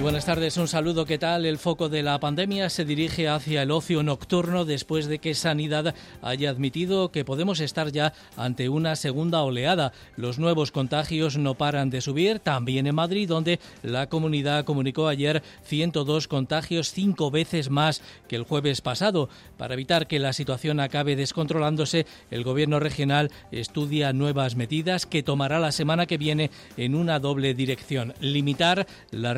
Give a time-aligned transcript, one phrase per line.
[0.00, 1.04] Muy buenas tardes, un saludo.
[1.04, 1.44] ¿Qué tal?
[1.44, 5.94] El foco de la pandemia se dirige hacia el ocio nocturno después de que Sanidad
[6.22, 9.92] haya admitido que podemos estar ya ante una segunda oleada.
[10.16, 15.42] Los nuevos contagios no paran de subir, también en Madrid, donde la comunidad comunicó ayer
[15.64, 19.28] 102 contagios, cinco veces más que el jueves pasado.
[19.58, 25.58] Para evitar que la situación acabe descontrolándose, el gobierno regional estudia nuevas medidas que tomará
[25.58, 28.14] la semana que viene en una doble dirección.
[28.20, 29.34] Limitar la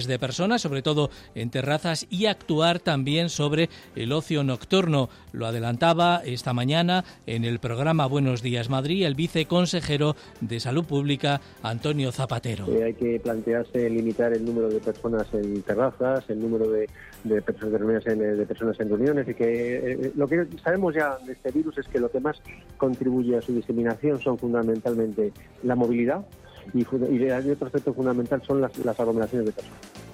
[0.00, 5.08] reunión de personas, sobre todo en terrazas, y actuar también sobre el ocio nocturno.
[5.32, 11.40] Lo adelantaba esta mañana en el programa Buenos Días Madrid el viceconsejero de Salud Pública,
[11.62, 12.66] Antonio Zapatero.
[12.68, 16.88] Eh, hay que plantearse limitar el número de personas en terrazas, el número de,
[17.42, 21.18] personas, de, reuniones en, de personas en reuniones y que eh, lo que sabemos ya
[21.18, 22.40] de este virus es que lo que más
[22.76, 26.24] contribuye a su diseminación son fundamentalmente la movilidad,
[26.74, 30.09] y, y, otro aspecto fundamental son las, las aglomeraciones de personas.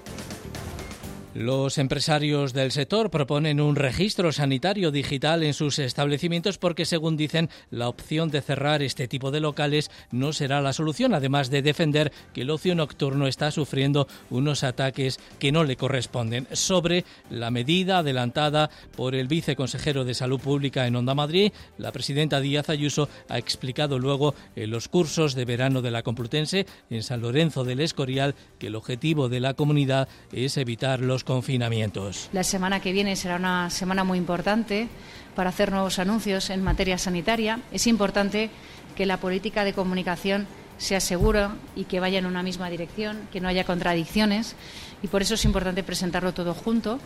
[1.37, 7.51] Los empresarios del sector proponen un registro sanitario digital en sus establecimientos porque, según dicen,
[7.69, 12.11] la opción de cerrar este tipo de locales no será la solución, además de defender
[12.33, 16.47] que el ocio nocturno está sufriendo unos ataques que no le corresponden.
[16.53, 22.41] Sobre la medida adelantada por el viceconsejero de Salud Pública en Onda Madrid, la presidenta
[22.41, 27.21] Díaz Ayuso ha explicado luego en los cursos de verano de la Complutense en San
[27.21, 32.29] Lorenzo del Escorial que el objetivo de la comunidad es evitar los confinamientos.
[32.31, 34.87] La semana que viene será una semana muy importante
[35.35, 37.59] para hacer nuevos anuncios en materia sanitaria.
[37.71, 38.49] Es importante
[38.95, 40.47] que la política de comunicación
[40.77, 44.55] sea segura y que vaya en una misma dirección, que no haya contradicciones
[45.03, 46.99] y por eso es importante presentarlo todo junto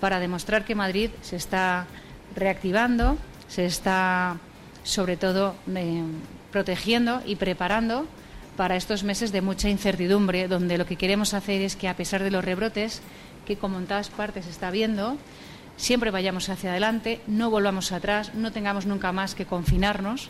[0.00, 1.86] para demostrar que Madrid se está
[2.36, 4.38] reactivando, se está
[4.84, 6.02] sobre todo eh,
[6.52, 8.06] protegiendo y preparando
[8.56, 12.22] para estos meses de mucha incertidumbre, donde lo que queremos hacer es que a pesar
[12.22, 13.02] de los rebrotes
[13.44, 15.16] que como en todas partes está viendo,
[15.76, 20.28] siempre vayamos hacia adelante, no volvamos atrás, no tengamos nunca más que confinarnos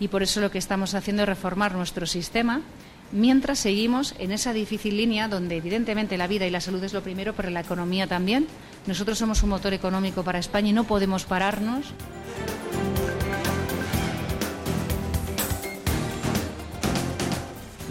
[0.00, 2.62] y por eso lo que estamos haciendo es reformar nuestro sistema
[3.12, 7.02] mientras seguimos en esa difícil línea donde evidentemente la vida y la salud es lo
[7.02, 8.46] primero, pero la economía también.
[8.86, 11.86] Nosotros somos un motor económico para España y no podemos pararnos.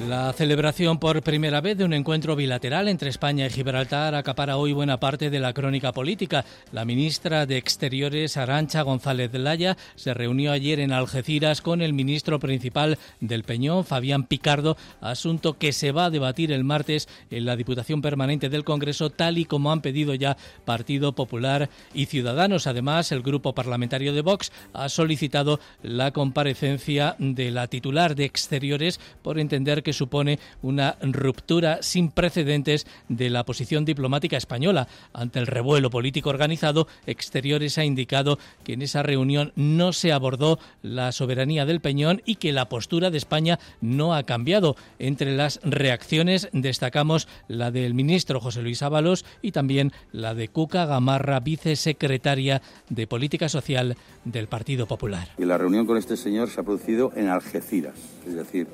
[0.08, 4.72] La celebración por primera vez de un encuentro bilateral entre España y Gibraltar acapara hoy
[4.72, 6.46] buena parte de la crónica política.
[6.72, 12.40] La ministra de Exteriores, Arancha González Laya, se reunió ayer en Algeciras con el ministro
[12.40, 17.58] principal del Peñón, Fabián Picardo, asunto que se va a debatir el martes en la
[17.58, 22.66] Diputación Permanente del Congreso, tal y como han pedido ya Partido Popular y Ciudadanos.
[22.66, 29.02] Además, el grupo parlamentario de Vox ha solicitado la comparecencia de la titular de Exteriores
[29.22, 34.88] por entender que supone una ruptura sin precedentes de la posición diplomática española.
[35.14, 40.60] Ante el revuelo político organizado, Exteriores ha indicado que en esa reunión no se abordó
[40.82, 44.76] la soberanía del Peñón y que la postura de España no ha cambiado.
[45.00, 50.86] Entre las reacciones destacamos la del ministro José Luis Ábalos y también la de Cuca
[50.86, 55.30] Gamarra, vicesecretaria de Política Social del Partido Popular.
[55.38, 58.68] Y la reunión con este señor se ha producido en Algeciras, es decir,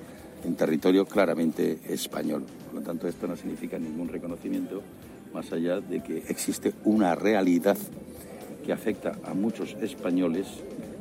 [0.44, 2.44] en territorio claramente español.
[2.66, 4.81] Por lo tanto, esto no significa ningún reconocimiento
[5.34, 7.78] más allá de que existe una realidad
[8.66, 10.48] que afecta a muchos españoles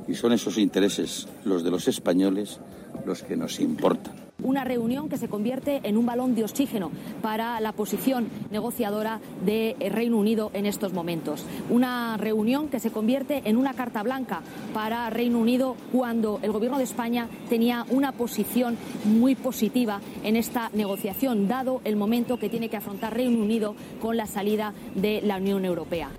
[0.08, 2.58] y son esos intereses, los de los españoles,
[3.06, 7.60] los que nos importan una reunión que se convierte en un balón de oxígeno para
[7.60, 11.44] la posición negociadora de Reino Unido en estos momentos.
[11.70, 14.42] Una reunión que se convierte en una carta blanca
[14.74, 20.70] para Reino Unido cuando el Gobierno de España tenía una posición muy positiva en esta
[20.72, 25.36] negociación, dado el momento que tiene que afrontar Reino Unido con la salida de la
[25.36, 26.10] Unión Europea.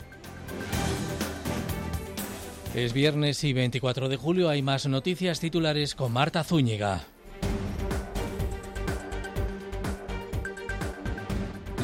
[2.76, 4.50] Es viernes y 24 de julio.
[4.50, 7.04] Hay más noticias titulares con Marta Zúñiga.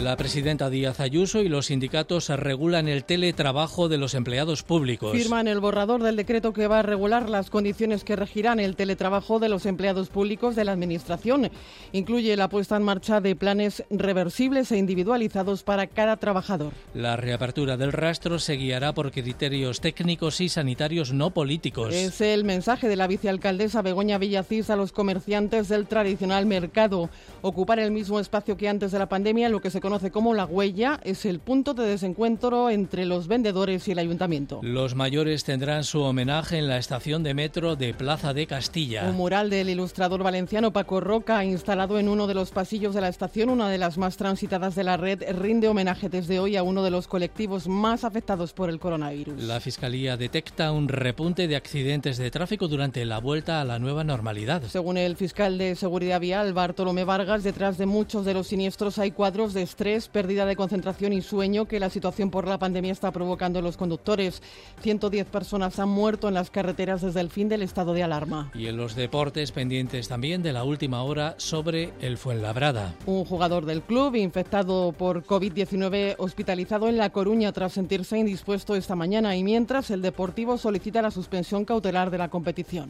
[0.02, 5.12] La presidenta Díaz Ayuso y los sindicatos regulan el teletrabajo de los empleados públicos.
[5.12, 9.40] Firman el borrador del decreto que va a regular las condiciones que regirán el teletrabajo
[9.40, 11.52] de los empleados públicos de la Administración.
[11.92, 16.72] Incluye la puesta en marcha de planes reversibles e individualizados para cada trabajador.
[16.94, 21.94] La reapertura del rastro se guiará por criterios técnicos y sanitarios no políticos.
[21.94, 27.10] Es el mensaje de la vicealcaldesa Begoña Villacís a los comerciantes del tradicional mercado.
[27.42, 30.46] Ocupar el mismo espacio que antes de la pandemia, lo que se conoce como la
[30.46, 34.60] huella, es el punto de desencuentro entre los vendedores y el ayuntamiento.
[34.62, 39.10] Los mayores tendrán su homenaje en la estación de metro de Plaza de Castilla.
[39.10, 43.08] Un mural del ilustrador valenciano Paco Roca, instalado en uno de los pasillos de la
[43.08, 46.84] estación, una de las más transitadas de la red, rinde homenaje desde hoy a uno
[46.84, 49.42] de los colectivos más afectados por el coronavirus.
[49.42, 54.04] La Fiscalía detecta un repunte de accidentes de tráfico durante la vuelta a la nueva
[54.04, 54.62] normalidad.
[54.68, 59.10] Según el fiscal de Seguridad Vial, Bartolomé Vargas, detrás de muchos de los siniestros hay
[59.10, 63.12] cuadros de estrés, pérdida de concentración y sueño que la situación por la pandemia está
[63.12, 64.42] provocando en los conductores.
[64.82, 68.52] 110 personas han muerto en las carreteras desde el fin del estado de alarma.
[68.54, 72.94] Y en los deportes pendientes también de la última hora sobre el Fuenlabrada.
[73.06, 78.98] Un jugador del club infectado por COVID-19 hospitalizado en La Coruña tras sentirse indispuesto esta
[78.98, 82.90] mañana y mientras el Deportivo solicita la suspensión cautelar de la competición.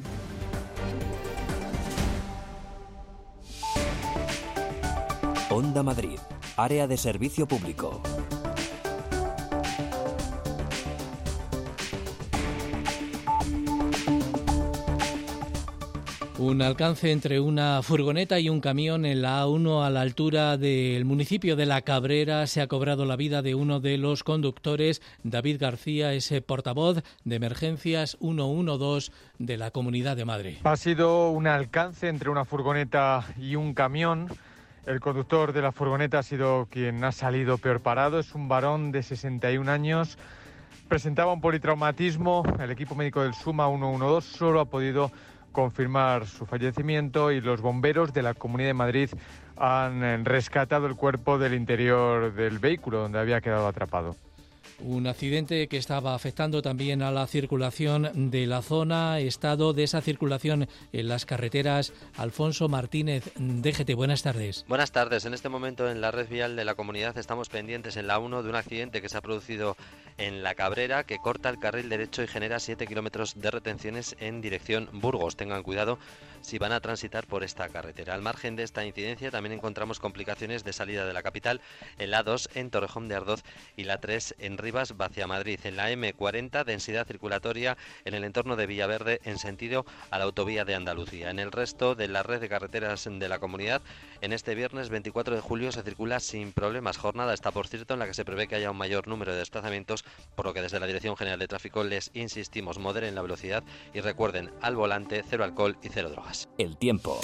[5.52, 6.20] Onda Madrid,
[6.64, 8.02] área de servicio público.
[16.40, 21.04] Un alcance entre una furgoneta y un camión en la A1 a la altura del
[21.04, 25.02] municipio de La Cabrera se ha cobrado la vida de uno de los conductores.
[25.24, 30.58] David García es portavoz de emergencias 112 de la Comunidad de Madrid.
[30.64, 34.30] Ha sido un alcance entre una furgoneta y un camión.
[34.90, 38.18] El conductor de la furgoneta ha sido quien ha salido peor parado.
[38.18, 40.18] Es un varón de 61 años.
[40.88, 42.44] Presentaba un politraumatismo.
[42.60, 45.12] El equipo médico del Suma 112 solo ha podido
[45.52, 49.10] confirmar su fallecimiento y los bomberos de la Comunidad de Madrid
[49.58, 54.16] han rescatado el cuerpo del interior del vehículo donde había quedado atrapado.
[54.82, 60.02] Un accidente que estaba afectando también a la circulación de la zona, estado de esa
[60.02, 61.92] circulación en las carreteras.
[62.16, 64.64] Alfonso Martínez, DGT, buenas tardes.
[64.70, 65.26] Buenas tardes.
[65.26, 68.42] En este momento en la red vial de la comunidad estamos pendientes en la 1
[68.42, 69.76] de un accidente que se ha producido
[70.18, 74.42] en La Cabrera que corta el carril derecho y genera 7 kilómetros de retenciones en
[74.42, 75.36] dirección Burgos.
[75.36, 76.00] Tengan cuidado
[76.42, 78.14] si van a transitar por esta carretera.
[78.14, 81.62] Al margen de esta incidencia también encontramos complicaciones de salida de la capital
[81.98, 83.44] en la 2 en Torrejón de Ardoz
[83.76, 85.60] y la 3 en Rivas hacia Madrid.
[85.64, 90.66] En la M40 densidad circulatoria en el entorno de Villaverde en sentido a la autovía
[90.66, 91.30] de Andalucía.
[91.30, 93.82] En el resto de la red de carreteras de la comunidad
[94.22, 96.98] en este viernes 24 de julio se circula sin problemas.
[96.98, 99.40] Jornada está por cierto en la que se prevé que haya un mayor número de
[99.40, 100.06] desplazamientos
[100.36, 103.64] por lo que desde la Dirección General de Tráfico les insistimos moderen la velocidad
[103.94, 106.50] y recuerden al volante cero alcohol y cero drogas.
[106.58, 107.20] El tiempo.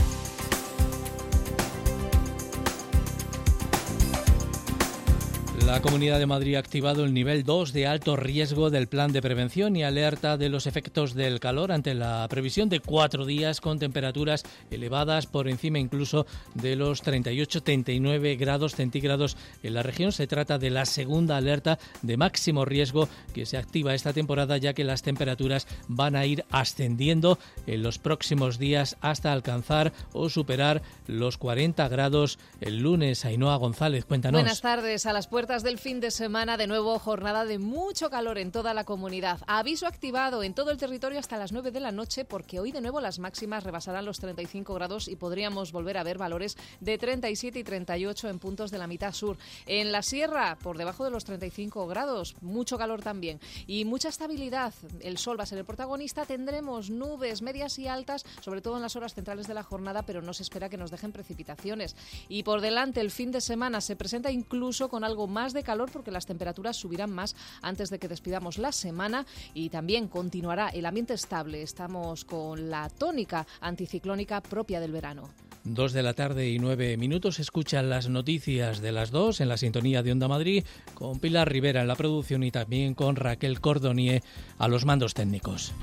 [5.66, 9.22] La Comunidad de Madrid ha activado el nivel 2 de alto riesgo del plan de
[9.22, 13.80] prevención y alerta de los efectos del calor ante la previsión de cuatro días con
[13.80, 20.12] temperaturas elevadas por encima incluso de los 38-39 grados centígrados en la región.
[20.12, 24.74] Se trata de la segunda alerta de máximo riesgo que se activa esta temporada ya
[24.74, 30.84] que las temperaturas van a ir ascendiendo en los próximos días hasta alcanzar o superar
[31.08, 33.26] los 40 grados el lunes.
[33.26, 34.40] Ainhoa González, cuéntanos.
[34.40, 35.08] Buenas tardes.
[35.08, 38.74] A las puertas del fin de semana, de nuevo jornada de mucho calor en toda
[38.74, 39.40] la comunidad.
[39.48, 42.82] Aviso activado en todo el territorio hasta las 9 de la noche porque hoy de
[42.82, 47.60] nuevo las máximas rebasarán los 35 grados y podríamos volver a ver valores de 37
[47.60, 49.38] y 38 en puntos de la mitad sur.
[49.66, 54.74] En la sierra, por debajo de los 35 grados, mucho calor también y mucha estabilidad.
[55.00, 56.26] El sol va a ser el protagonista.
[56.26, 60.22] Tendremos nubes medias y altas, sobre todo en las horas centrales de la jornada, pero
[60.22, 61.96] no se espera que nos dejen precipitaciones.
[62.30, 65.92] Y por delante, el fin de semana se presenta incluso con algo más de calor
[65.92, 70.86] porque las temperaturas subirán más antes de que despidamos la semana y también continuará el
[70.86, 71.62] ambiente estable.
[71.62, 75.30] Estamos con la tónica anticiclónica propia del verano.
[75.64, 79.58] Dos de la tarde y nueve minutos escuchan las noticias de las dos en la
[79.58, 84.22] sintonía de Onda Madrid con Pilar Rivera en la producción y también con Raquel Cordonier
[84.60, 85.74] a los mandos técnicos.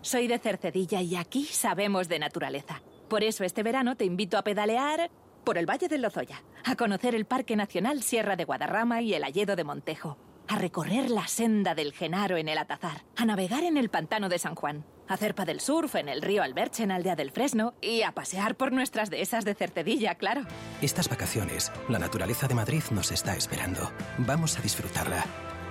[0.00, 2.80] Soy de Cercedilla y aquí sabemos de naturaleza.
[3.08, 5.10] Por eso este verano te invito a pedalear
[5.44, 9.24] por el Valle del Lozoya, a conocer el Parque Nacional Sierra de Guadarrama y el
[9.24, 13.76] Alledo de Montejo a recorrer la senda del Genaro en el Atazar, a navegar en
[13.76, 17.16] el pantano de San Juan, a hacer del surf en el río Alberche en Aldea
[17.16, 20.42] del Fresno y a pasear por nuestras dehesas de Cercedilla, claro.
[20.80, 23.92] Estas vacaciones, la naturaleza de Madrid nos está esperando.
[24.18, 25.24] Vamos a disfrutarla,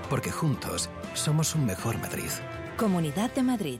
[0.10, 2.30] porque juntos somos un mejor Madrid.
[2.78, 3.80] Comunidad de Madrid.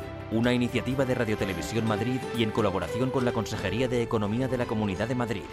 [0.31, 4.57] una iniciativa de Radio Televisión Madrid y en colaboración con la Consejería de Economía de
[4.57, 5.43] la Comunidad de Madrid.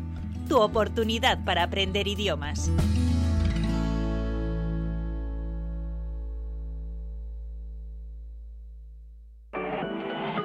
[0.49, 2.71] Tu oportunidad para aprender idiomas.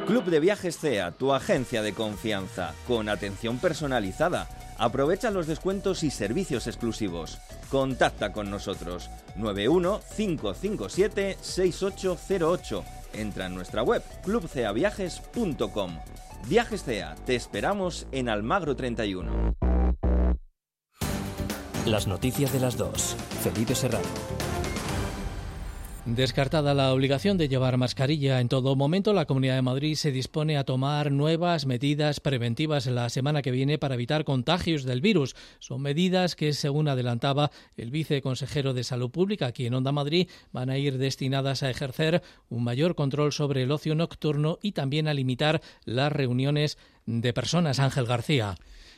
[0.07, 4.48] Club de Viajes CEA, tu agencia de confianza, con atención personalizada.
[4.77, 7.39] Aprovecha los descuentos y servicios exclusivos.
[7.69, 12.86] Contacta con nosotros 91 557 6808.
[13.15, 15.98] Entra en nuestra web clubceaviajes.com.
[16.46, 19.56] Viajes CEA, te esperamos en Almagro 31.
[21.86, 23.15] Las noticias de las dos.
[23.44, 24.47] Felipe Serrano.
[26.16, 30.58] Descartada la obligación de llevar mascarilla en todo momento, la Comunidad de Madrid se dispone
[30.58, 35.36] a tomar nuevas medidas preventivas la semana que viene para evitar contagios del virus.
[35.60, 40.70] Son medidas que, según adelantaba el viceconsejero de Salud Pública aquí en Onda Madrid, van
[40.70, 45.14] a ir destinadas a ejercer un mayor control sobre el ocio nocturno y también a
[45.14, 47.80] limitar las reuniones de personas.
[47.80, 48.56] Ángel García.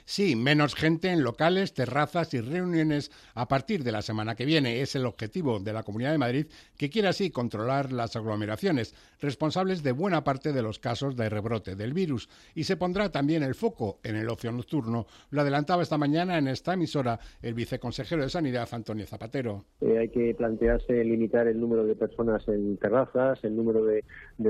[0.10, 4.82] Sí, menos gente en locales, terrazas y reuniones a partir de la semana que viene.
[4.82, 6.48] Es el objetivo de la Comunidad de Madrid,
[6.80, 11.75] que quiere así controlar las aglomeraciones, responsables de buena parte de los casos de rebrote
[11.75, 12.28] del virus.
[12.56, 15.06] Y se pondrá también el foco en el ocio nocturno.
[15.30, 19.66] Lo adelantaba esta mañana en esta emisora el viceconsejero de Sanidad, Antonio Zapatero.
[19.80, 24.04] Eh, hay que plantearse limitar el número de personas en terrazas, el número de,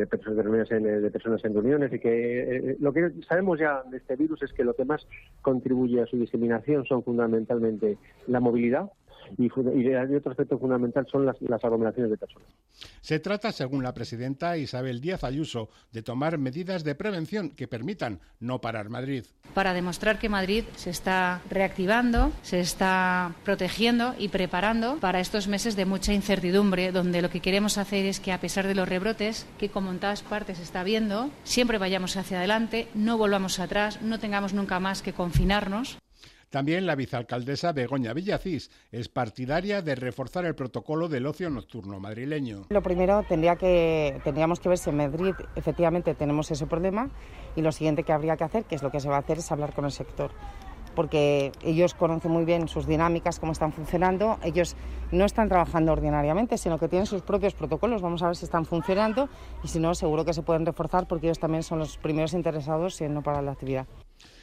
[0.08, 4.16] personas, en, de personas en reuniones y que eh, lo que sabemos ya de este
[4.16, 5.06] virus es que lo que más
[5.50, 8.92] contribuye a su diseminación son fundamentalmente la movilidad,
[9.38, 9.50] y,
[10.16, 12.48] otro aspecto fundamental son las, aglomeraciones de personas.
[13.02, 18.20] Se trata, según la presidenta Isabel Díaz Ayuso, de tomar medidas de prevención que permitan
[18.40, 19.26] no parar Madrid.
[19.54, 25.76] Para demostrar que Madrid se está reactivando, se está protegiendo y preparando para estos meses
[25.76, 29.48] de mucha incertidumbre, donde lo que queremos hacer es que a pesar de los rebrotes,
[29.58, 34.02] que como en todas partes se está viendo, siempre vayamos hacia adelante, no volvamos atrás,
[34.02, 35.98] no tengamos nunca más que confinarnos.
[36.50, 42.66] También la vicealcaldesa Begoña Villacís es partidaria de reforzar el protocolo del ocio nocturno madrileño.
[42.70, 47.12] Lo primero que, tendríamos que ver si en Madrid efectivamente tenemos ese problema
[47.56, 49.38] y lo siguiente que habría que hacer, que es lo que se va a hacer,
[49.38, 50.32] es hablar con el sector
[50.96, 54.38] porque ellos conocen muy bien sus dinámicas, cómo están funcionando.
[54.44, 54.76] Ellos
[55.12, 58.02] no están trabajando ordinariamente, sino que tienen sus propios protocolos.
[58.02, 59.30] Vamos a ver si están funcionando
[59.64, 63.00] y si no, seguro que se pueden reforzar porque ellos también son los primeros interesados
[63.00, 63.88] en no parar la actividad.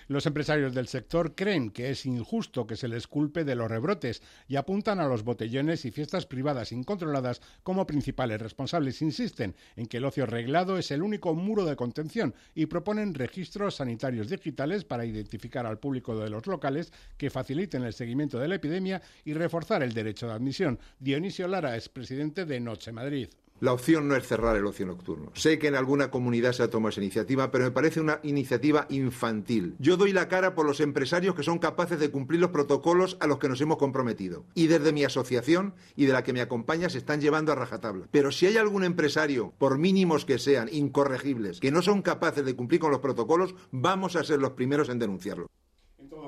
[0.09, 4.23] Los empresarios del sector creen que es injusto que se les culpe de los rebrotes
[4.47, 9.03] y apuntan a los botellones y fiestas privadas incontroladas como principales responsables.
[9.03, 13.77] Insisten en que el ocio reglado es el único muro de contención y proponen registros
[13.77, 18.55] sanitarios digitales para identificar al público de los locales que faciliten el seguimiento de la
[18.55, 20.79] epidemia y reforzar el derecho de admisión.
[21.01, 23.29] Dionisio Lara es presidente de Noche Madrid.
[23.61, 25.33] La opción no es cerrar el ocio nocturno.
[25.35, 28.87] Sé que en alguna comunidad se ha tomado esa iniciativa, pero me parece una iniciativa
[28.91, 29.77] infantil.
[29.79, 33.27] Yo doy la cara por los empresarios que son capaces de cumplir los protocolos a
[33.27, 34.45] los que nos hemos comprometido.
[34.55, 38.09] Y desde mi asociación y de la que me acompaña se están llevando a rajatabla.
[38.11, 42.57] Pero si hay algún empresario, por mínimos que sean, incorregibles, que no son capaces de
[42.57, 45.49] cumplir con los protocolos, vamos a ser los primeros en denunciarlo.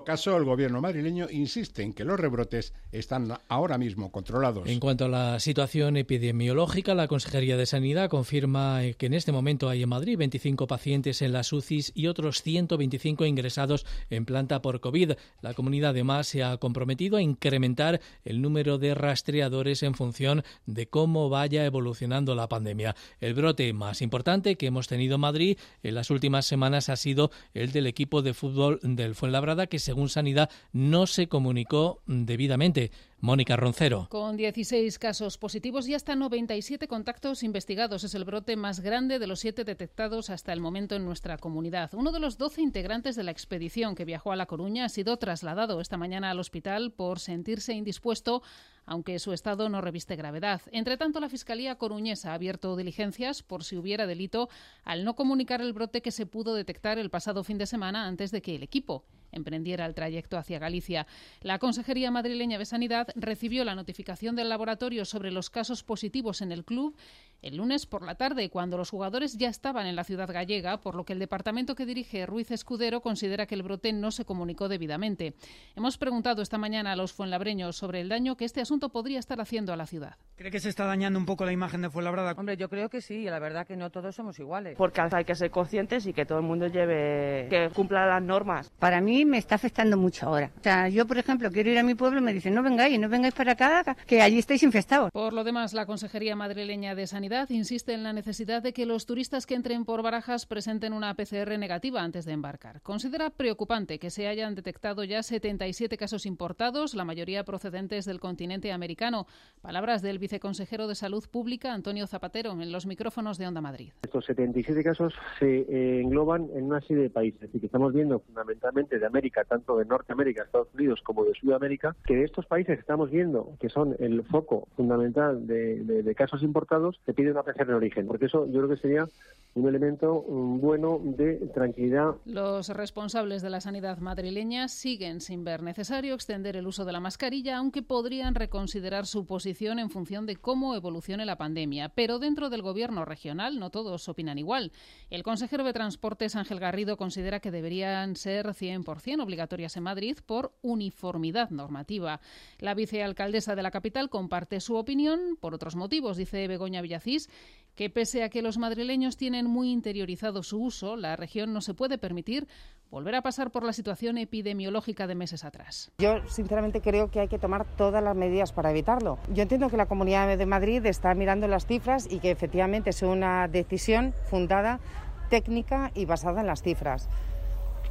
[0.04, 4.68] Caso, el gobierno madrileño insiste en que los rebrotes están ahora mismo controlados.
[4.68, 9.68] En cuanto a la situación epidemiológica, la Consejería de Sanidad confirma que en este momento
[9.68, 14.80] hay en Madrid 25 pacientes en las UCIs y otros 125 ingresados en planta por
[14.80, 15.12] COVID.
[15.40, 20.88] La comunidad además se ha comprometido a incrementar el número de rastreadores en función de
[20.88, 22.94] cómo vaya evolucionando la pandemia.
[23.20, 27.30] El brote más importante que hemos tenido en Madrid en las últimas semanas ha sido
[27.54, 32.90] el del equipo de fútbol del Fuenlabrada que según según Sanidad, no se comunicó debidamente.
[33.20, 34.06] Mónica Roncero.
[34.10, 38.04] Con 16 casos positivos y hasta 97 contactos investigados.
[38.04, 41.90] Es el brote más grande de los siete detectados hasta el momento en nuestra comunidad.
[41.94, 45.16] Uno de los 12 integrantes de la expedición que viajó a La Coruña ha sido
[45.16, 48.42] trasladado esta mañana al hospital por sentirse indispuesto
[48.88, 50.62] aunque su estado no reviste gravedad.
[50.72, 54.48] Entre tanto, la Fiscalía coruñesa ha abierto diligencias por si hubiera delito
[54.82, 58.30] al no comunicar el brote que se pudo detectar el pasado fin de semana antes
[58.30, 61.06] de que el equipo emprendiera el trayecto hacia Galicia.
[61.40, 66.52] La Consejería Madrileña de Sanidad recibió la notificación del laboratorio sobre los casos positivos en
[66.52, 66.96] el club
[67.40, 70.96] el lunes por la tarde, cuando los jugadores ya estaban en la ciudad gallega, por
[70.96, 74.68] lo que el departamento que dirige Ruiz Escudero considera que el brote no se comunicó
[74.68, 75.34] debidamente.
[75.76, 79.40] Hemos preguntado esta mañana a los fuenlabreños sobre el daño que este asunto podría estar
[79.40, 80.16] haciendo a la ciudad.
[80.34, 82.32] ¿Cree que se está dañando un poco la imagen de Fuenlabrada?
[82.36, 84.76] Hombre, yo creo que sí, la verdad que no todos somos iguales.
[84.76, 88.70] Porque hay que ser conscientes y que todo el mundo lleve, que cumpla las normas.
[88.78, 90.50] Para mí me está afectando mucho ahora.
[90.58, 92.98] O sea, yo, por ejemplo, quiero ir a mi pueblo y me dicen, no vengáis,
[92.98, 95.10] no vengáis para acá, que allí estáis infestados.
[95.12, 99.06] Por lo demás, la Consejería Madrileña de Sanidad insiste en la necesidad de que los
[99.06, 102.80] turistas que entren por Barajas presenten una PCR negativa antes de embarcar.
[102.82, 108.72] Considera preocupante que se hayan detectado ya 77 casos importados, la mayoría procedentes del continente
[108.72, 109.26] americano.
[109.60, 113.92] Palabras del viceconsejero de Salud Pública, Antonio Zapatero, en los micrófonos de Onda Madrid.
[114.02, 118.18] Estos 77 casos se eh, engloban en una serie de países y que estamos viendo
[118.20, 122.78] fundamentalmente de América, tanto de Norteamérica, Estados Unidos, como de Sudamérica, que de estos países
[122.78, 127.74] estamos viendo que son el foco fundamental de, casos importados, se pide una PCR en
[127.74, 129.06] origen, porque eso yo creo que sería
[129.54, 132.14] un elemento mm, bueno de tranquilidad.
[132.24, 137.00] Los responsables de la sanidad madrileña siguen sin ver necesario extender el uso de la
[137.00, 141.90] mascarilla, aunque podrían reconsiderar su posición en función de cómo evolucione la pandemia.
[141.90, 144.72] Pero dentro del gobierno regional no todos opinan igual.
[145.10, 148.84] El consejero de Transportes, Ángel Garrido, considera que deberían ser 100%
[149.20, 152.20] obligatorias en Madrid por uniformidad normativa.
[152.58, 157.28] La vicealcaldesa de la capital comparte su opinión por otros motivos, dice Begoña Villacís,
[157.74, 161.74] que pese a que los madrileños tienen muy interiorizado su uso, la región no se
[161.74, 162.48] puede permitir
[162.90, 165.92] volver a pasar por la situación epidemiológica de meses atrás.
[165.98, 169.18] Yo sinceramente creo que hay que tomar todas las medidas para evitarlo.
[169.32, 173.02] Yo entiendo que la Comunidad de Madrid está mirando las cifras y que efectivamente es
[173.02, 174.80] una decisión fundada
[175.28, 177.08] técnica y basada en las cifras.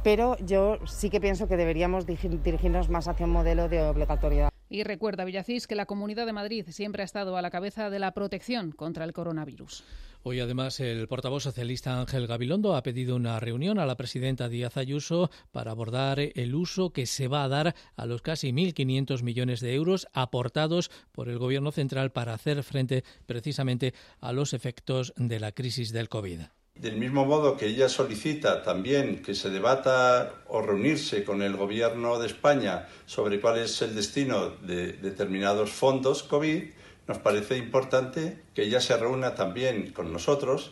[0.08, 4.48] Pero yo sí que pienso que deberíamos dirigirnos más hacia un modelo de obligatoriedad.
[4.70, 7.98] Y recuerda, Villacís, que la Comunidad de Madrid siempre ha estado a la cabeza de
[7.98, 9.84] la protección contra el coronavirus.
[10.22, 14.78] Hoy, además, el portavoz socialista Ángel Gabilondo ha pedido una reunión a la presidenta Díaz
[14.78, 19.60] Ayuso para abordar el uso que se va a dar a los casi 1.500 millones
[19.60, 23.92] de euros aportados por el Gobierno central para hacer frente precisamente
[24.22, 26.40] a los efectos de la crisis del COVID.
[26.80, 32.20] Del mismo modo que ella solicita también que se debata o reunirse con el Gobierno
[32.20, 36.62] de España sobre cuál es el destino de determinados fondos COVID,
[37.08, 40.70] nos parece importante que ella se reúna también con nosotros,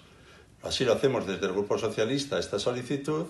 [0.63, 3.27] así lo hacemos desde el Grupo Socialista, esta solicitud,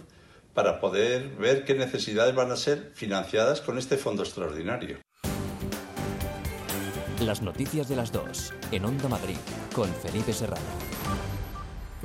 [0.52, 4.98] para poder ver qué necesidades van a ser financiadas con este fondo extraordinario.
[7.20, 9.38] Las noticias de las dos, en Onda Madrid,
[9.74, 10.95] con Felipe Serrano.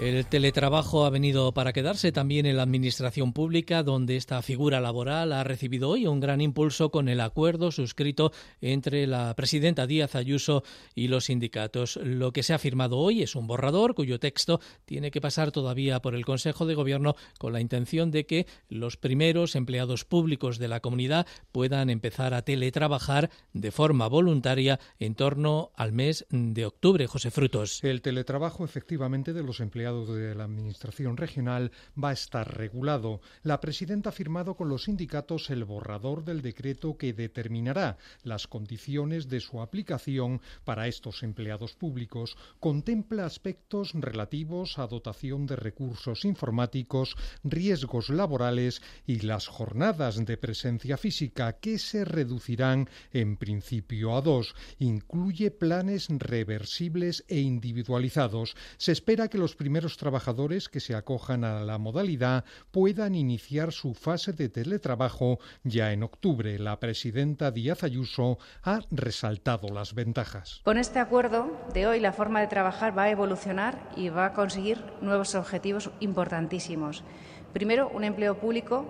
[0.02, 5.32] El teletrabajo ha venido para quedarse también en la administración pública, donde esta figura laboral
[5.32, 10.64] ha recibido hoy un gran impulso con el acuerdo suscrito entre la presidenta Díaz Ayuso
[10.96, 11.98] y los sindicatos.
[11.98, 16.02] Lo que se ha firmado hoy es un borrador cuyo texto tiene que pasar todavía
[16.02, 20.68] por el Consejo de Gobierno con la intención de que los primeros empleados públicos de
[20.68, 27.06] la comunidad puedan empezar a teletrabajar de forma voluntaria en torno al mes de octubre.
[27.06, 27.84] José Frutos.
[27.84, 33.21] El teletrabajo efectivamente de los empleados de la Administración regional va a estar regulado.
[33.43, 39.27] La presidenta ha firmado con los sindicatos el borrador del decreto que determinará las condiciones
[39.27, 42.38] de su aplicación para estos empleados públicos.
[42.60, 50.97] Contempla aspectos relativos a dotación de recursos informáticos, riesgos laborales y las jornadas de presencia
[50.97, 54.56] física que se reducirán en principio a dos.
[54.80, 58.56] Incluye planes reversibles e individualizados.
[58.77, 63.72] Se espera que los primeros primeros trabajadores que se acojan a la modalidad puedan iniciar
[63.72, 66.60] su fase de teletrabajo ya en octubre.
[66.60, 70.62] La presidenta Díaz Ayuso ha resaltado las ventajas.
[70.63, 74.34] Con este acuerdo de hoy, la forma de trabajar va a evolucionar y va a
[74.34, 77.04] conseguir nuevos objetivos importantísimos.
[77.52, 78.86] Primero, un empleo público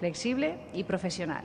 [0.00, 1.44] flexible y profesional.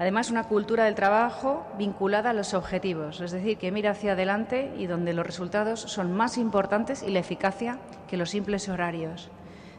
[0.00, 4.72] Además, una cultura del trabajo vinculada a los objetivos, es decir, que mira hacia adelante
[4.78, 9.28] y donde los resultados son más importantes y la eficacia que los simples horarios.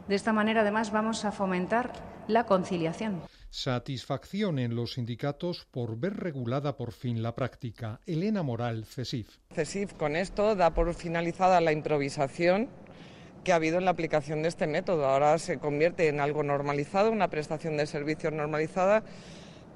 [0.08, 1.92] De esta manera, además, vamos a fomentar
[2.28, 3.24] la conciliación.
[3.50, 8.00] Satisfacción en los sindicatos por ver regulada por fin la práctica.
[8.06, 9.28] Elena Moral, CESIF.
[9.52, 12.70] CESIF con esto da por finalizada la improvisación
[13.44, 15.08] que ha habido en la aplicación de este método.
[15.08, 19.04] Ahora se convierte en algo normalizado, una prestación de servicios normalizada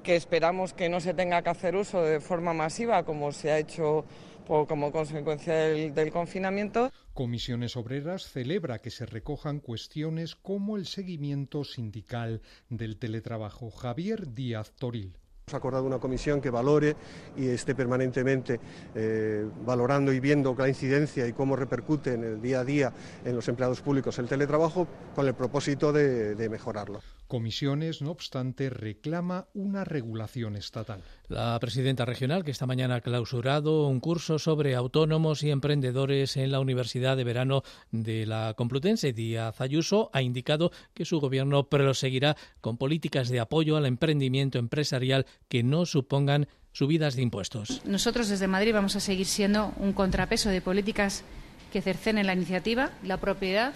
[0.06, 3.58] que esperamos que no se tenga que hacer uso de forma masiva como se ha
[3.58, 4.04] hecho
[4.46, 6.92] como consecuencia del, del, confinamiento.
[7.12, 13.72] Comisiones Obreras celebra que se recojan cuestiones como el seguimiento sindical del teletrabajo.
[13.72, 15.18] Javier Díaz Toril.
[15.48, 16.96] Hemos acordado una comisión que valore
[17.36, 18.58] y esté permanentemente
[18.96, 22.92] eh, valorando y viendo la incidencia y cómo repercute en el día a día
[23.24, 27.00] en los empleados públicos el teletrabajo con el propósito de, de mejorarlo.
[27.28, 31.04] Comisiones, no obstante, reclama una regulación estatal.
[31.28, 36.52] La presidenta regional, que esta mañana ha clausurado un curso sobre autónomos y emprendedores en
[36.52, 42.36] la Universidad de Verano de la Complutense, Díaz Ayuso, ha indicado que su gobierno proseguirá
[42.60, 47.82] con políticas de apoyo al emprendimiento empresarial que no supongan subidas de impuestos.
[47.84, 51.24] Nosotros desde Madrid vamos a seguir siendo un contrapeso de políticas
[51.72, 53.74] que cercenen la iniciativa, la propiedad,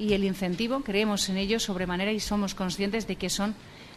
[0.00, 3.54] y el incentivo, creemos en ello sobremanera y somos conscientes de que son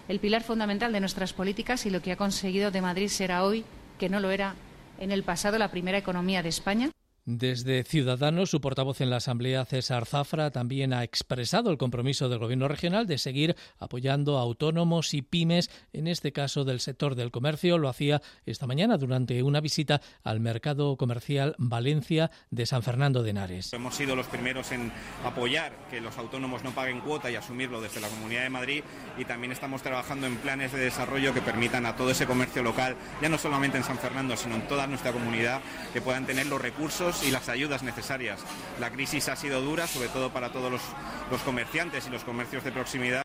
[0.07, 3.63] el pilar fundamental de nuestras políticas y lo que ha conseguido de Madrid será hoy,
[3.99, 4.55] que no lo era
[4.99, 6.91] en el pasado, la primera economía de España.
[7.25, 12.39] Desde Ciudadanos, su portavoz en la Asamblea, César Zafra, también ha expresado el compromiso del
[12.39, 17.31] Gobierno regional de seguir apoyando a autónomos y pymes, en este caso del sector del
[17.31, 17.77] comercio.
[17.77, 23.29] Lo hacía esta mañana durante una visita al mercado comercial Valencia de San Fernando de
[23.29, 23.71] Henares.
[23.71, 24.91] Hemos sido los primeros en
[25.23, 28.83] apoyar que los autónomos no paguen cuota y asumirlo desde la Comunidad de Madrid
[29.17, 32.97] y también estamos trabajando en planes de desarrollo que permitan a todo ese comercio local,
[33.21, 35.61] ya no solamente en San Fernando, sino en toda nuestra comunidad,
[35.93, 38.39] que puedan tener los recursos y las ayudas necesarias.
[38.79, 40.81] La crisis ha sido dura, sobre todo para todos los,
[41.29, 43.23] los comerciantes y los comercios de proximidad.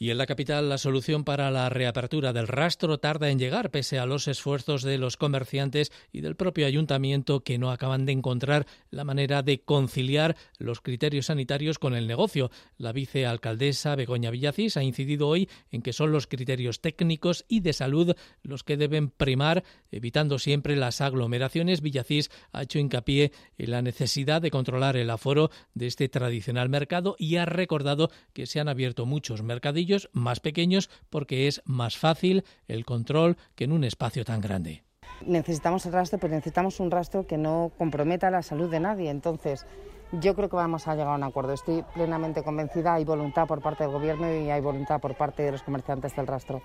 [0.00, 3.98] Y en la capital la solución para la reapertura del rastro tarda en llegar pese
[3.98, 8.66] a los esfuerzos de los comerciantes y del propio ayuntamiento que no acaban de encontrar
[8.90, 12.52] la manera de conciliar los criterios sanitarios con el negocio.
[12.76, 17.72] La vicealcaldesa Begoña Villacís ha incidido hoy en que son los criterios técnicos y de
[17.72, 21.80] salud los que deben primar, evitando siempre las aglomeraciones.
[21.80, 27.16] Villacís ha hecho hincapié en la necesidad de controlar el aforo de este tradicional mercado
[27.18, 32.44] y ha recordado que se han abierto muchos mercadillos más pequeños porque es más fácil
[32.66, 34.84] el control que en un espacio tan grande.
[35.26, 39.10] Necesitamos el rastro, pero necesitamos un rastro que no comprometa la salud de nadie.
[39.10, 39.66] Entonces,
[40.12, 41.52] yo creo que vamos a llegar a un acuerdo.
[41.52, 42.94] Estoy plenamente convencida.
[42.94, 46.26] Hay voluntad por parte del Gobierno y hay voluntad por parte de los comerciantes del
[46.26, 46.62] rastro.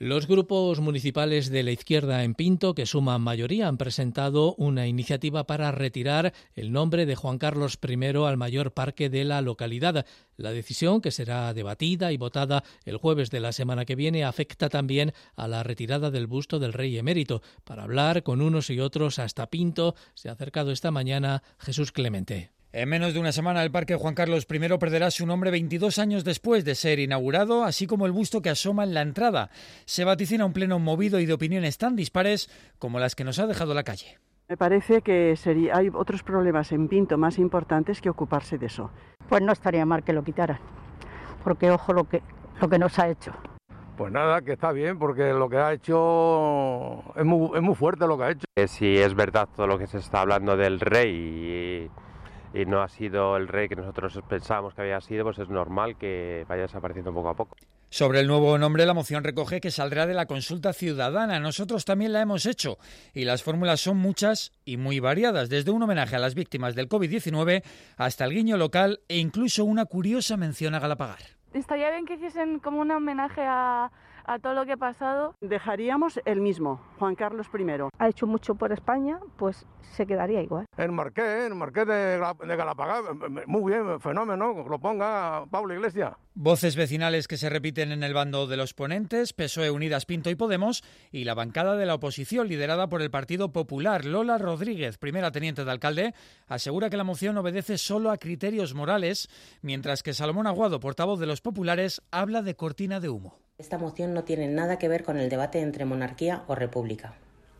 [0.00, 5.46] Los grupos municipales de la izquierda en Pinto, que suman mayoría, han presentado una iniciativa
[5.46, 10.04] para retirar el nombre de Juan Carlos I al mayor parque de la localidad.
[10.36, 14.68] La decisión, que será debatida y votada el jueves de la semana que viene, afecta
[14.68, 17.40] también a la retirada del busto del rey emérito.
[17.62, 22.53] Para hablar con unos y otros hasta Pinto, se ha acercado esta mañana Jesús Clemente.
[22.76, 26.24] En menos de una semana el Parque Juan Carlos I perderá su nombre 22 años
[26.24, 29.50] después de ser inaugurado, así como el busto que asoma en la entrada.
[29.84, 33.46] Se vaticina un pleno movido y de opiniones tan dispares como las que nos ha
[33.46, 34.18] dejado la calle.
[34.48, 38.90] Me parece que sería, hay otros problemas en Pinto más importantes que ocuparse de eso.
[39.28, 40.58] Pues no estaría mal que lo quitaran,
[41.44, 42.22] porque ojo lo que,
[42.60, 43.32] lo que nos ha hecho.
[43.96, 48.08] Pues nada, que está bien, porque lo que ha hecho es muy, es muy fuerte
[48.08, 48.46] lo que ha hecho.
[48.66, 52.04] Si es verdad todo lo que se está hablando del rey y
[52.54, 55.96] y no ha sido el rey que nosotros pensábamos que había sido, pues es normal
[55.98, 57.56] que vaya desapareciendo poco a poco.
[57.90, 61.38] Sobre el nuevo nombre, la moción recoge que saldrá de la consulta ciudadana.
[61.40, 62.78] Nosotros también la hemos hecho
[63.12, 66.88] y las fórmulas son muchas y muy variadas, desde un homenaje a las víctimas del
[66.88, 67.62] COVID-19
[67.96, 71.20] hasta el guiño local e incluso una curiosa mención a Galapagar.
[71.52, 73.90] Estaría bien que hiciesen como un homenaje a,
[74.24, 77.64] a todo lo que ha pasado, dejaríamos el mismo, Juan Carlos I.
[77.98, 80.66] Ha hecho mucho por España, pues se quedaría igual.
[80.76, 83.02] El Marqués, el Marqués de, de Galapagar,
[83.46, 86.14] muy bien, fenómeno, lo ponga Pablo Iglesias.
[86.34, 90.34] Voces vecinales que se repiten en el bando de los ponentes, PSOE Unidas Pinto y
[90.34, 90.82] Podemos,
[91.12, 94.04] y la bancada de la oposición liderada por el Partido Popular.
[94.04, 96.14] Lola Rodríguez, primera teniente de alcalde,
[96.48, 99.28] asegura que la moción obedece solo a criterios morales,
[99.62, 103.43] mientras que Salomón Aguado, portavoz de los populares, habla de cortina de humo.
[103.58, 107.14] Esta moción no tiene nada que ver con el debate entre monarquía o república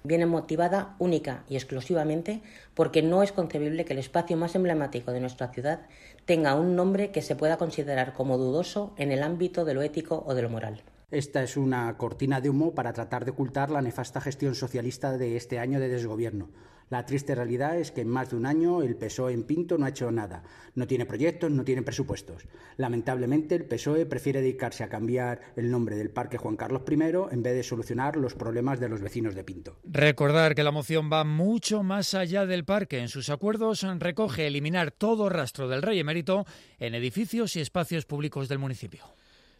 [0.04, 2.42] viene motivada única y exclusivamente
[2.74, 5.80] porque no es concebible que el espacio más emblemático de nuestra ciudad
[6.26, 10.22] tenga un nombre que se pueda considerar como dudoso en el ámbito de lo ético
[10.26, 10.82] o de lo moral.
[11.10, 15.36] Esta es una cortina de humo para tratar de ocultar la nefasta gestión socialista de
[15.36, 16.50] este año de desgobierno.
[16.94, 19.84] La triste realidad es que en más de un año el PSOE en Pinto no
[19.84, 20.44] ha hecho nada.
[20.76, 22.46] No tiene proyectos, no tiene presupuestos.
[22.76, 26.94] Lamentablemente el PSOE prefiere dedicarse a cambiar el nombre del Parque Juan Carlos I
[27.32, 29.76] en vez de solucionar los problemas de los vecinos de Pinto.
[29.82, 33.00] Recordar que la moción va mucho más allá del parque.
[33.00, 36.46] En sus acuerdos recoge eliminar todo rastro del rey emérito
[36.78, 39.02] en edificios y espacios públicos del municipio.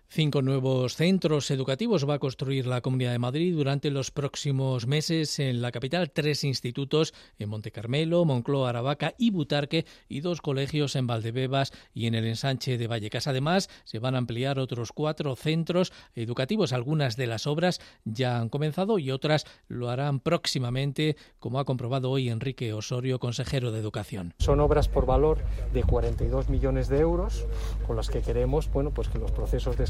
[0.08, 5.38] Cinco nuevos centros educativos va a construir la Comunidad de Madrid durante los próximos meses
[5.40, 6.12] en la capital.
[6.12, 12.14] Tres institutos en Montecarmelo, Moncloa, Aravaca y Butarque y dos colegios en Valdebebas y en
[12.14, 13.26] el ensanche de Vallecas.
[13.26, 16.72] Además, se van a ampliar otros cuatro centros educativos.
[16.72, 22.10] Algunas de las obras ya han comenzado y otras lo harán próximamente, como ha comprobado
[22.10, 24.34] hoy Enrique Osorio, consejero de Educación.
[24.38, 25.38] Son obras por valor
[25.72, 27.46] de 42 millones de euros
[27.86, 29.84] con las que queremos bueno, pues que los procesos de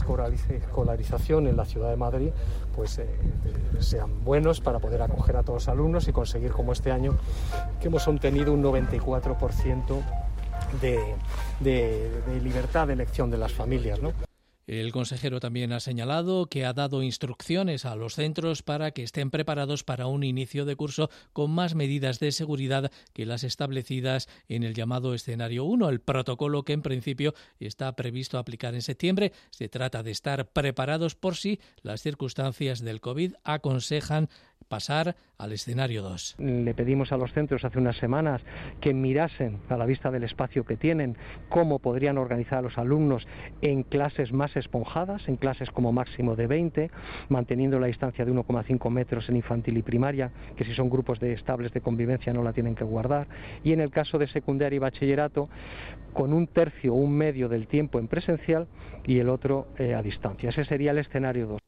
[0.49, 2.31] escolarización en la ciudad de Madrid
[2.75, 3.09] pues, eh,
[3.81, 7.17] sean buenos para poder acoger a todos los alumnos y conseguir como este año
[7.81, 10.03] que hemos obtenido un 94%
[10.81, 10.99] de,
[11.61, 14.01] de, de libertad de elección de las familias.
[14.01, 14.13] ¿no?
[14.67, 19.31] El consejero también ha señalado que ha dado instrucciones a los centros para que estén
[19.31, 24.63] preparados para un inicio de curso con más medidas de seguridad que las establecidas en
[24.63, 29.33] el llamado escenario 1, el protocolo que en principio está previsto aplicar en septiembre.
[29.51, 34.31] Se trata de estar preparados por si las circunstancias del COVID aconsejan
[34.69, 36.37] pasar al escenario 2.
[36.39, 38.41] Le pedimos a los centros hace unas semanas
[38.81, 41.17] que mirasen a la vista del espacio que tienen
[41.49, 43.27] cómo podrían organizar a los alumnos
[43.61, 46.91] en clases más esponjadas, en clases como máximo de 20,
[47.29, 51.33] manteniendo la distancia de 1,5 metros en infantil y primaria, que si son grupos de
[51.33, 53.27] estables de convivencia no la tienen que guardar,
[53.65, 55.49] y en el caso de secundaria y bachillerato,
[56.13, 58.69] con un tercio o un medio del tiempo en presencial
[59.05, 60.51] y el otro eh, a distancia.
[60.51, 61.64] Ese sería el escenario 2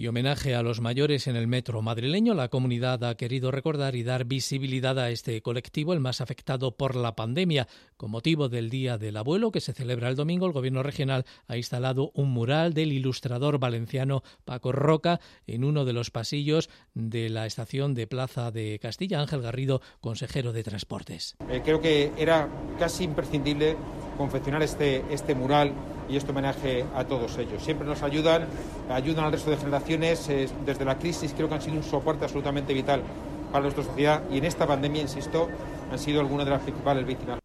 [0.00, 4.04] y homenaje a los mayores en el metro madrileño, la comunidad ha querido recordar y
[4.04, 7.66] dar visibilidad a este colectivo, el más afectado por la pandemia.
[7.98, 11.56] Con motivo del Día del Abuelo, que se celebra el domingo, el Gobierno regional ha
[11.56, 17.44] instalado un mural del ilustrador valenciano Paco Roca en uno de los pasillos de la
[17.44, 19.20] estación de Plaza de Castilla.
[19.20, 21.34] Ángel Garrido, consejero de Transportes.
[21.50, 23.76] Eh, creo que era casi imprescindible
[24.16, 25.72] confeccionar este, este mural
[26.08, 27.64] y este homenaje a todos ellos.
[27.64, 28.46] Siempre nos ayudan,
[28.90, 30.28] ayudan al resto de generaciones.
[30.28, 33.02] Eh, desde la crisis creo que han sido un soporte absolutamente vital
[33.50, 35.48] para nuestra sociedad y en esta pandemia, insisto,
[35.90, 37.40] han sido algunas de las principales víctimas.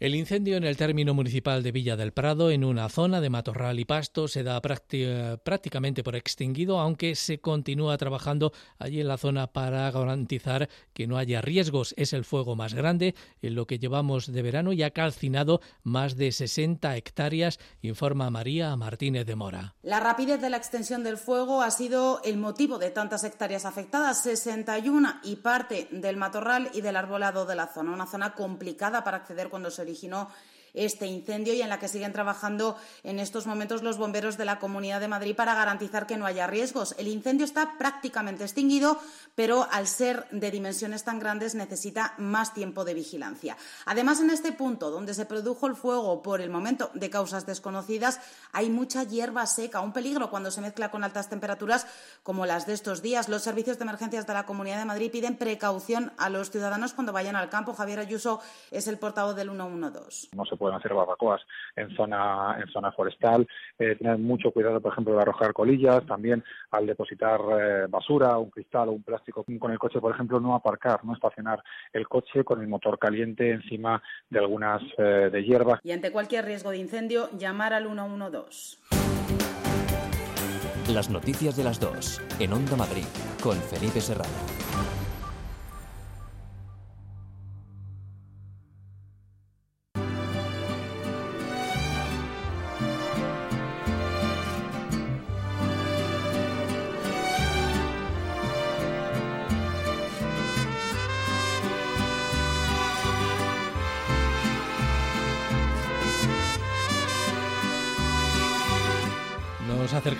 [0.00, 3.80] El incendio en el término municipal de Villa del Prado, en una zona de matorral
[3.80, 9.48] y pasto, se da prácticamente por extinguido, aunque se continúa trabajando allí en la zona
[9.48, 11.94] para garantizar que no haya riesgos.
[11.96, 16.16] Es el fuego más grande en lo que llevamos de verano y ha calcinado más
[16.16, 19.74] de 60 hectáreas, informa María Martínez de Mora.
[19.82, 24.22] La rapidez de la extensión del fuego ha sido el motivo de tantas hectáreas afectadas,
[24.22, 29.16] 61 y parte del matorral y del arbolado de la zona, una zona complicada para
[29.16, 30.28] acceder cuando se originó
[30.84, 34.58] este incendio y en la que siguen trabajando en estos momentos los bomberos de la
[34.58, 36.94] Comunidad de Madrid para garantizar que no haya riesgos.
[36.98, 38.98] El incendio está prácticamente extinguido,
[39.34, 43.56] pero al ser de dimensiones tan grandes necesita más tiempo de vigilancia.
[43.86, 48.20] Además, en este punto donde se produjo el fuego por el momento de causas desconocidas,
[48.52, 51.86] hay mucha hierba seca, un peligro cuando se mezcla con altas temperaturas
[52.22, 53.28] como las de estos días.
[53.28, 57.12] Los servicios de emergencias de la Comunidad de Madrid piden precaución a los ciudadanos cuando
[57.12, 57.74] vayan al campo.
[57.74, 60.28] Javier Ayuso es el portavoz del 112
[60.68, 61.40] pueden hacer barbacoas
[61.76, 63.46] en zona, en zona forestal,
[63.78, 68.50] eh, tener mucho cuidado, por ejemplo, de arrojar colillas, también al depositar eh, basura, un
[68.50, 72.44] cristal o un plástico con el coche, por ejemplo, no aparcar, no estacionar el coche
[72.44, 75.80] con el motor caliente encima de algunas eh, de hierbas.
[75.82, 78.76] Y ante cualquier riesgo de incendio, llamar al 112.
[80.92, 83.06] Las noticias de las dos, en Onda Madrid,
[83.42, 84.67] con Felipe Serrano.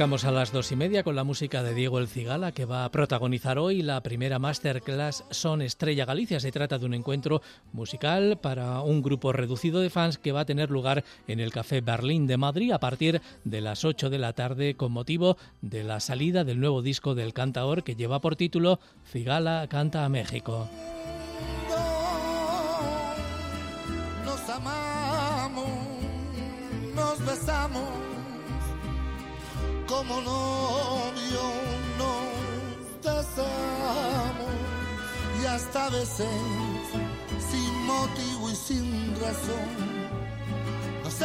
[0.00, 2.90] A las dos y media con la música de Diego El Cigala, que va a
[2.92, 6.38] protagonizar hoy la primera masterclass Son Estrella Galicia.
[6.38, 10.44] Se trata de un encuentro musical para un grupo reducido de fans que va a
[10.44, 14.34] tener lugar en el Café Berlín de Madrid a partir de las 8 de la
[14.34, 18.78] tarde con motivo de la salida del nuevo disco del cantaor que lleva por título
[19.04, 20.68] Cigala canta a México.
[24.24, 25.68] Nos amamos,
[26.94, 28.07] nos besamos
[29.88, 31.42] como novio
[31.96, 34.52] nos besamos
[35.42, 36.28] y hasta veces
[37.50, 39.68] sin motivo y sin razón
[41.02, 41.24] no se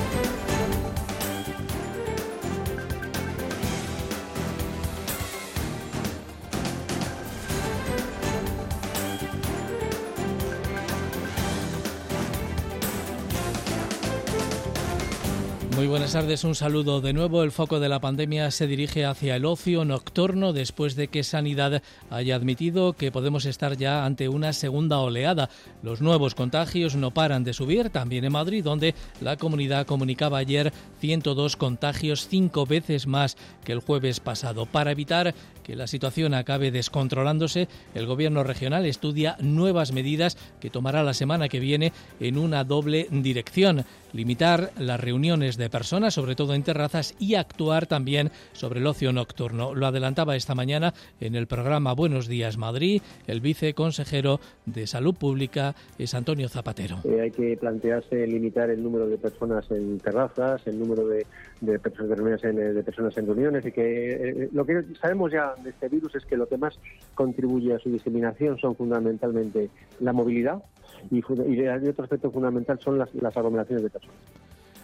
[15.91, 17.43] Buenas tardes, un saludo de nuevo.
[17.43, 21.83] El foco de la pandemia se dirige hacia el ocio nocturno después de que Sanidad
[22.09, 25.49] haya admitido que podemos estar ya ante una segunda oleada.
[25.83, 30.71] Los nuevos contagios no paran de subir, también en Madrid, donde la comunidad comunicaba ayer
[31.01, 34.65] 102 contagios, cinco veces más que el jueves pasado.
[34.65, 35.35] Para evitar
[35.71, 41.47] que la situación acabe descontrolándose, el gobierno regional estudia nuevas medidas que tomará la semana
[41.47, 47.15] que viene en una doble dirección limitar las reuniones de personas, sobre todo en terrazas,
[47.19, 49.73] y actuar también sobre el ocio nocturno.
[49.73, 55.73] Lo adelantaba esta mañana en el programa Buenos Días Madrid el viceconsejero de Salud Pública
[55.97, 56.97] es Antonio Zapatero.
[57.05, 61.25] Eh, hay que plantearse limitar el número de personas en terrazas, el número de,
[61.79, 65.69] personas, en, de personas en reuniones y que eh, eh, lo que sabemos ya de
[65.69, 66.79] este virus es que lo que más
[67.15, 69.69] contribuye a su diseminación son fundamentalmente
[69.99, 70.61] la movilidad,
[71.09, 74.17] y, otro aspecto fundamental son las, las aglomeraciones de personas.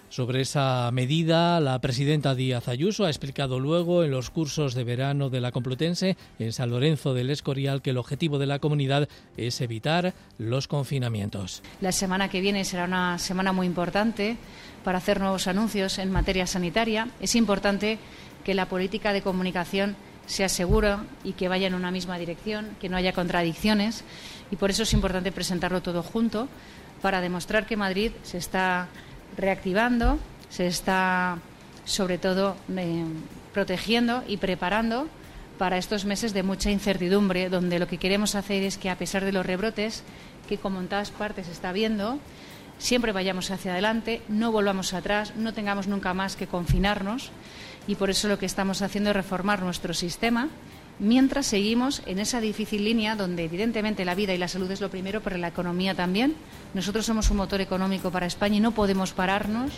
[0.10, 5.30] Sobre esa medida, la presidenta Díaz Ayuso ha explicado luego en los cursos de verano
[5.30, 9.60] de la Complutense en San Lorenzo del Escorial que el objetivo de la comunidad es
[9.60, 11.62] evitar los confinamientos.
[11.82, 14.38] La semana que viene será una semana muy importante
[14.88, 17.10] para hacer nuevos anuncios en materia sanitaria.
[17.20, 18.00] Es importante
[18.46, 19.98] que la política de comunicación
[20.28, 24.06] sea segura y que vaya en una misma dirección, que no haya contradicciones
[24.50, 26.48] y por eso es importante presentarlo todo junto
[27.02, 28.88] para demostrar que Madrid se está
[29.36, 30.20] reactivando,
[30.50, 31.40] se está
[31.84, 33.04] sobre todo eh,
[33.54, 35.10] protegiendo y preparando
[35.58, 39.26] para estos meses de mucha incertidumbre, donde lo que queremos hacer es que a pesar
[39.26, 40.04] de los rebrotes,
[40.48, 42.20] que como en todas partes está viendo,
[42.78, 47.32] siempre vayamos hacia adelante, no volvamos atrás, no tengamos nunca más que confinarnos
[47.88, 50.50] y por eso lo que estamos haciendo es reformar nuestro sistema
[51.00, 54.90] mientras seguimos en esa difícil línea donde evidentemente la vida y la salud es lo
[54.90, 56.36] primero, pero la economía también.
[56.74, 59.72] Nosotros somos un motor económico para España y no podemos pararnos.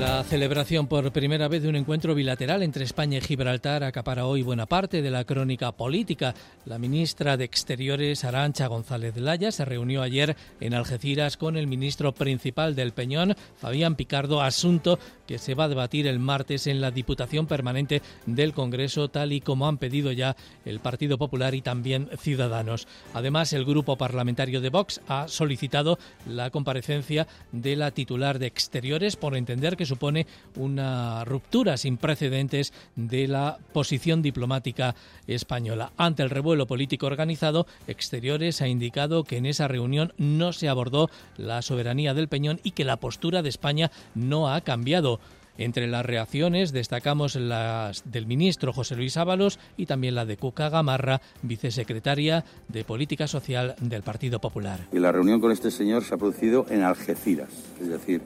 [0.00, 4.40] La celebración por primera vez de un encuentro bilateral entre España y Gibraltar acapara hoy
[4.40, 6.34] buena parte de la crónica política.
[6.64, 12.12] La ministra de Exteriores, Arancha González Laya, se reunió ayer en Algeciras con el ministro
[12.14, 16.90] principal del Peñón, Fabián Picardo, asunto que se va a debatir el martes en la
[16.90, 20.34] Diputación Permanente del Congreso, tal y como han pedido ya
[20.64, 22.88] el Partido Popular y también Ciudadanos.
[23.12, 29.16] Además, el grupo parlamentario de Vox ha solicitado la comparecencia de la titular de Exteriores
[29.16, 30.26] por entender que supone
[30.56, 34.94] una ruptura sin precedentes de la posición diplomática
[35.26, 35.92] española.
[35.98, 41.10] Ante el revuelo político organizado, Exteriores ha indicado que en esa reunión no se abordó
[41.36, 45.20] la soberanía del Peñón y que la postura de España no ha cambiado.
[45.58, 50.70] Entre las reacciones destacamos las del ministro José Luis Ábalos y también la de Cuca
[50.70, 54.86] Gamarra, vicesecretaria de Política Social del Partido Popular.
[54.90, 58.22] Y la reunión con este señor se ha producido en Algeciras, es decir,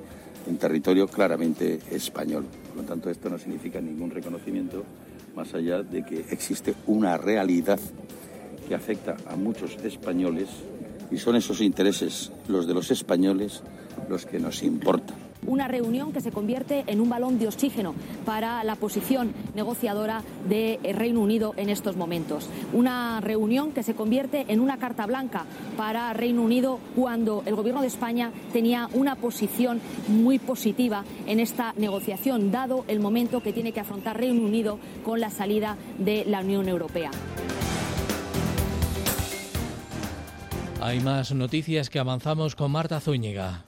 [0.47, 2.45] en territorio claramente español.
[2.69, 4.85] Por lo tanto, esto no significa ningún reconocimiento
[5.35, 7.81] más allá de que existe una realidad
[8.69, 10.49] que afecta a muchos españoles
[11.11, 13.63] y son esos intereses, los de los españoles,
[14.09, 18.63] los que nos importan una reunión que se convierte en un balón de oxígeno para
[18.65, 22.49] la posición negociadora de Reino Unido en estos momentos.
[22.73, 25.45] Una reunión que se convierte en una carta blanca
[25.77, 31.73] para Reino Unido cuando el Gobierno de España tenía una posición muy positiva en esta
[31.77, 36.41] negociación, dado el momento que tiene que afrontar Reino Unido con la salida de la
[36.41, 37.11] Unión Europea.
[40.81, 43.65] Hay más noticias que avanzamos con Marta Zúñiga.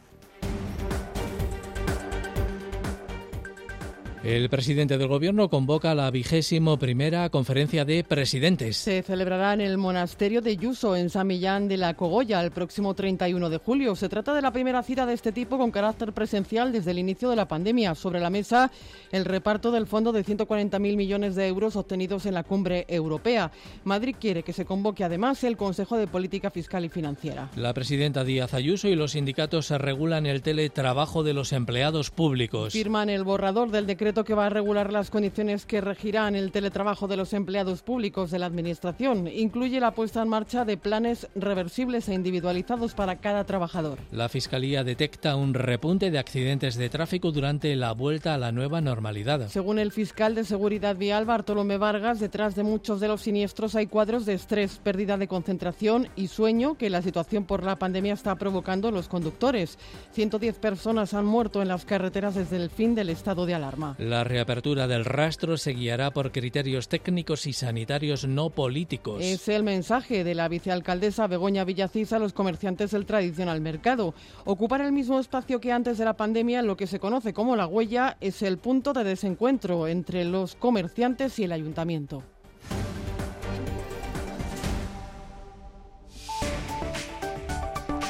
[4.26, 8.76] El presidente del Gobierno convoca la vigésimo primera conferencia de presidentes.
[8.76, 12.92] Se celebrará en el monasterio de Yuso, en San Millán de la Cogolla, el próximo
[12.92, 13.94] 31 de julio.
[13.94, 17.30] Se trata de la primera cita de este tipo con carácter presencial desde el inicio
[17.30, 17.94] de la pandemia.
[17.94, 18.72] Sobre la mesa,
[19.12, 23.52] el reparto del fondo de 140.000 millones de euros obtenidos en la cumbre europea.
[23.84, 27.48] Madrid quiere que se convoque además el Consejo de Política Fiscal y Financiera.
[27.54, 32.72] La presidenta Díaz Ayuso y los sindicatos regulan el teletrabajo de los empleados públicos.
[32.72, 37.08] Firman el borrador del decreto que va a regular las condiciones que regirán el teletrabajo
[37.08, 39.28] de los empleados públicos de la Administración.
[39.28, 43.98] Incluye la puesta en marcha de planes reversibles e individualizados para cada trabajador.
[44.12, 48.80] La Fiscalía detecta un repunte de accidentes de tráfico durante la vuelta a la nueva
[48.80, 49.48] normalidad.
[49.48, 53.86] Según el fiscal de Seguridad Vial, Bartolomé Vargas, detrás de muchos de los siniestros hay
[53.86, 58.34] cuadros de estrés, pérdida de concentración y sueño que la situación por la pandemia está
[58.36, 59.78] provocando los conductores.
[60.12, 63.96] 110 personas han muerto en las carreteras desde el fin del estado de alarma.
[64.06, 69.20] La reapertura del rastro se guiará por criterios técnicos y sanitarios no políticos.
[69.20, 74.14] Es el mensaje de la vicealcaldesa Begoña Villacís a los comerciantes del tradicional mercado.
[74.44, 77.66] Ocupar el mismo espacio que antes de la pandemia, lo que se conoce como la
[77.66, 82.22] huella, es el punto de desencuentro entre los comerciantes y el ayuntamiento.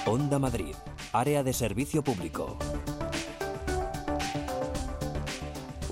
[0.04, 0.74] Onda Madrid,
[1.14, 2.58] área de servicio público.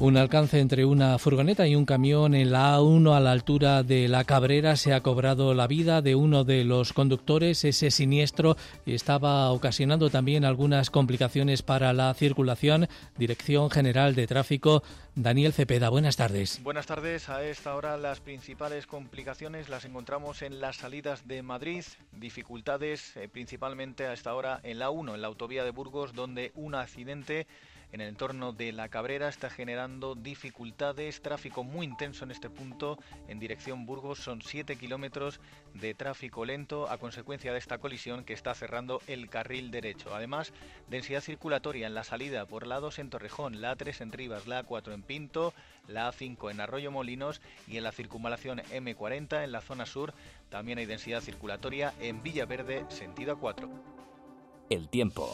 [0.01, 4.09] Un alcance entre una furgoneta y un camión en la A1 a la altura de
[4.09, 7.65] la Cabrera se ha cobrado la vida de uno de los conductores.
[7.65, 12.89] Ese siniestro estaba ocasionando también algunas complicaciones para la circulación.
[13.17, 14.83] Dirección General de Tráfico,
[15.15, 15.91] Daniel Cepeda.
[15.91, 16.61] Buenas tardes.
[16.65, 17.29] Buenas tardes.
[17.29, 21.85] A esta hora las principales complicaciones las encontramos en las salidas de Madrid.
[22.13, 26.51] Dificultades eh, principalmente a esta hora en la 1, en la autovía de Burgos, donde
[26.57, 27.47] un accidente
[27.93, 32.99] en el entorno de la Cabrera está generando dificultades, tráfico muy intenso en este punto
[33.29, 35.41] en dirección Burgos, son 7 kilómetros
[35.75, 40.15] de tráfico lento a consecuencia de esta colisión que está cerrando el carril derecho.
[40.15, 40.53] Además,
[40.89, 44.65] densidad circulatoria en la salida por la 2 en Torrejón, la A3 en Rivas, la
[44.65, 45.55] A4 en Pinto,
[45.89, 50.15] la A5 en Arroyo Molinos y en la circunvalación M40 en la zona sur
[50.55, 53.69] también hay densidad circulatoria en Villaverde, sentido A4.
[54.71, 55.33] El tiempo.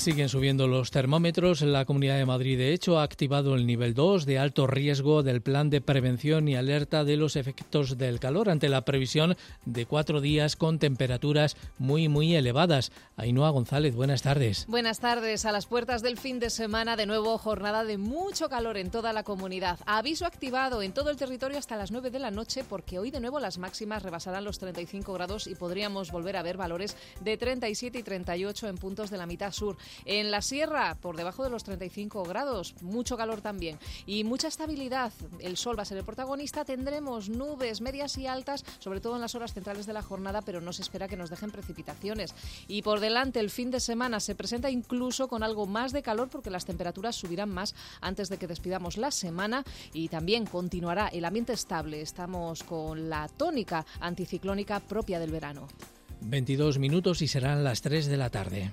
[0.00, 1.60] Siguen subiendo los termómetros.
[1.60, 5.42] La Comunidad de Madrid, de hecho, ha activado el nivel 2 de alto riesgo del
[5.42, 9.36] plan de prevención y alerta de los efectos del calor ante la previsión
[9.66, 12.92] de cuatro días con temperaturas muy, muy elevadas.
[13.18, 14.64] Ainhoa González, buenas tardes.
[14.68, 15.44] Buenas tardes.
[15.44, 19.12] A las puertas del fin de semana, de nuevo, jornada de mucho calor en toda
[19.12, 19.80] la comunidad.
[19.84, 23.20] Aviso activado en todo el territorio hasta las 9 de la noche porque hoy de
[23.20, 27.98] nuevo las máximas rebasarán los 35 grados y podríamos volver a ver valores de 37
[27.98, 29.76] y 38 en puntos de la mitad sur.
[30.04, 35.12] En la sierra, por debajo de los 35 grados, mucho calor también y mucha estabilidad.
[35.40, 36.64] El sol va a ser el protagonista.
[36.64, 40.60] Tendremos nubes medias y altas, sobre todo en las horas centrales de la jornada, pero
[40.60, 42.34] no se espera que nos dejen precipitaciones.
[42.68, 46.28] Y por delante, el fin de semana se presenta incluso con algo más de calor
[46.28, 51.24] porque las temperaturas subirán más antes de que despidamos la semana y también continuará el
[51.24, 52.00] ambiente estable.
[52.00, 55.68] Estamos con la tónica anticiclónica propia del verano.
[56.22, 58.72] 22 minutos y serán las 3 de la tarde.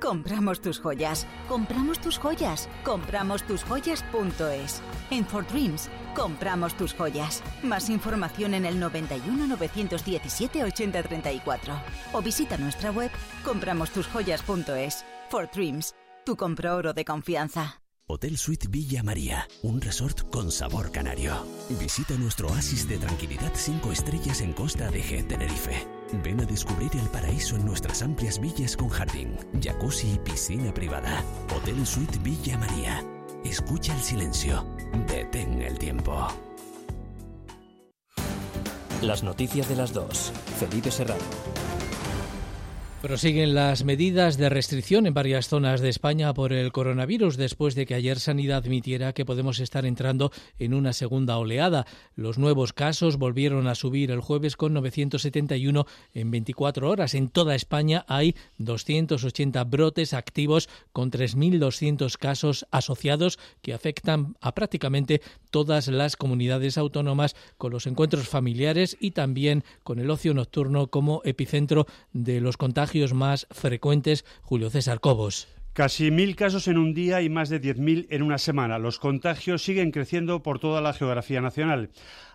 [0.00, 4.80] Compramos tus joyas, compramos tus joyas, compramos tus joyas.es.
[5.10, 7.42] En For Dreams, compramos tus joyas.
[7.62, 11.74] Más información en el 91 917 8034
[12.14, 13.10] o visita nuestra web
[13.44, 15.04] compramostusjoyas.es.
[15.28, 15.94] For Dreams,
[16.24, 17.82] tu compro oro de confianza.
[18.06, 21.46] Hotel Suite Villa María, un resort con sabor canario.
[21.78, 25.99] Visita nuestro oasis de tranquilidad 5 estrellas en Costa de G, Tenerife.
[26.12, 31.22] Ven a descubrir el paraíso en nuestras amplias villas con jardín, jacuzzi y piscina privada.
[31.56, 33.04] Hotel Suite Villa María.
[33.44, 34.64] Escucha el silencio.
[35.06, 36.26] Detén el tiempo.
[39.02, 40.32] Las noticias de las dos.
[40.58, 41.59] Felipe Serrano.
[43.00, 47.86] Prosiguen las medidas de restricción en varias zonas de España por el coronavirus después de
[47.86, 51.86] que ayer Sanidad admitiera que podemos estar entrando en una segunda oleada.
[52.14, 57.14] Los nuevos casos volvieron a subir el jueves con 971 en 24 horas.
[57.14, 65.22] En toda España hay 280 brotes activos con 3.200 casos asociados que afectan a prácticamente
[65.50, 71.22] todas las comunidades autónomas con los encuentros familiares y también con el ocio nocturno como
[71.24, 75.48] epicentro de los contagios más frecuentes, Julio César Cobos.
[75.72, 78.80] Casi mil casos en un día y más de 10.000 en una semana.
[78.80, 81.90] Los contagios siguen creciendo por toda la geografía nacional.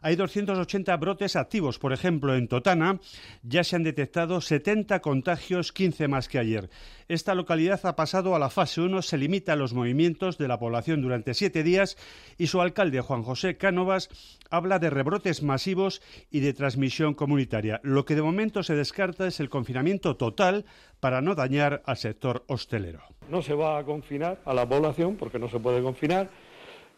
[0.06, 1.80] Hay 280 brotes activos.
[1.80, 2.99] Por ejemplo, en Totana
[3.41, 6.70] ya se han detectado 70 contagios, 15 más que ayer.
[7.08, 10.60] Esta localidad ha pasado a la fase 1, se limita a los movimientos de la
[10.60, 11.97] población durante siete días
[12.38, 14.10] y su alcalde, Juan José Cánovas,
[14.51, 17.80] habla de rebrotes masivos y de transmisión comunitaria.
[17.82, 20.66] Lo que de momento se descarta es el confinamiento total
[20.99, 23.01] para no dañar al sector hostelero.
[23.28, 26.30] No se va a confinar a la población porque no se puede confinar,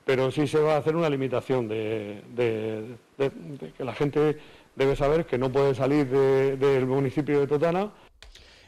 [0.07, 2.23] pero sí se va a hacer una limitación de,
[3.77, 4.37] que la gente
[4.73, 7.91] debe saber que no puede salir del municipio de Totana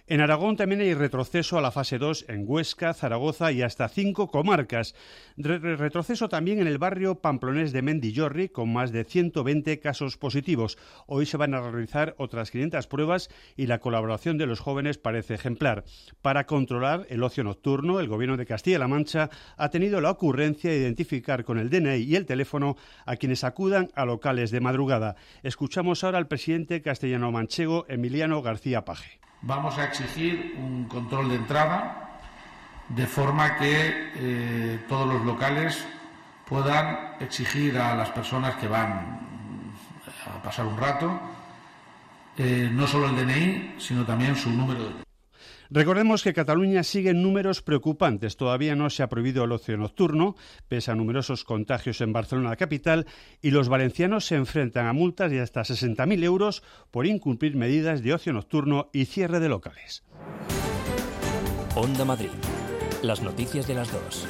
[0.09, 4.27] en Aragón también hay retroceso a la fase 2 en Huesca, Zaragoza y hasta cinco
[4.27, 4.95] comarcas.
[5.37, 10.79] retroceso también en el barrio pamplonés de Mendillorri, con más de 120 casos positivos.
[11.05, 15.35] Hoy se van a realizar otras 500 pruebas y la colaboración de los jóvenes parece
[15.35, 15.83] ejemplar.
[16.23, 20.79] Para controlar el ocio nocturno, el Gobierno de Castilla-La Mancha ha tenido la ocurrencia de
[20.79, 25.17] identificar con el DNI y el teléfono a quienes acudan a locales de madrugada.
[25.43, 32.19] Escuchamos ahora al presidente castellano-manchego Emiliano García Paje vamos a exigir un control de entrada
[32.89, 35.85] de forma que eh, todos los locales
[36.45, 39.19] puedan exigir a las personas que van
[40.25, 41.19] a pasar un rato
[42.37, 45.08] eh, no solo el DNI, sino también su número de
[45.71, 48.37] Recordemos que Cataluña sigue en números preocupantes.
[48.37, 50.35] Todavía no se ha prohibido el ocio nocturno,
[50.67, 53.05] pese a numerosos contagios en Barcelona capital,
[53.39, 58.13] y los valencianos se enfrentan a multas de hasta 60.000 euros por incumplir medidas de
[58.13, 60.03] ocio nocturno y cierre de locales.
[61.75, 62.29] Onda Madrid.
[63.03, 64.27] Las noticias de las dos.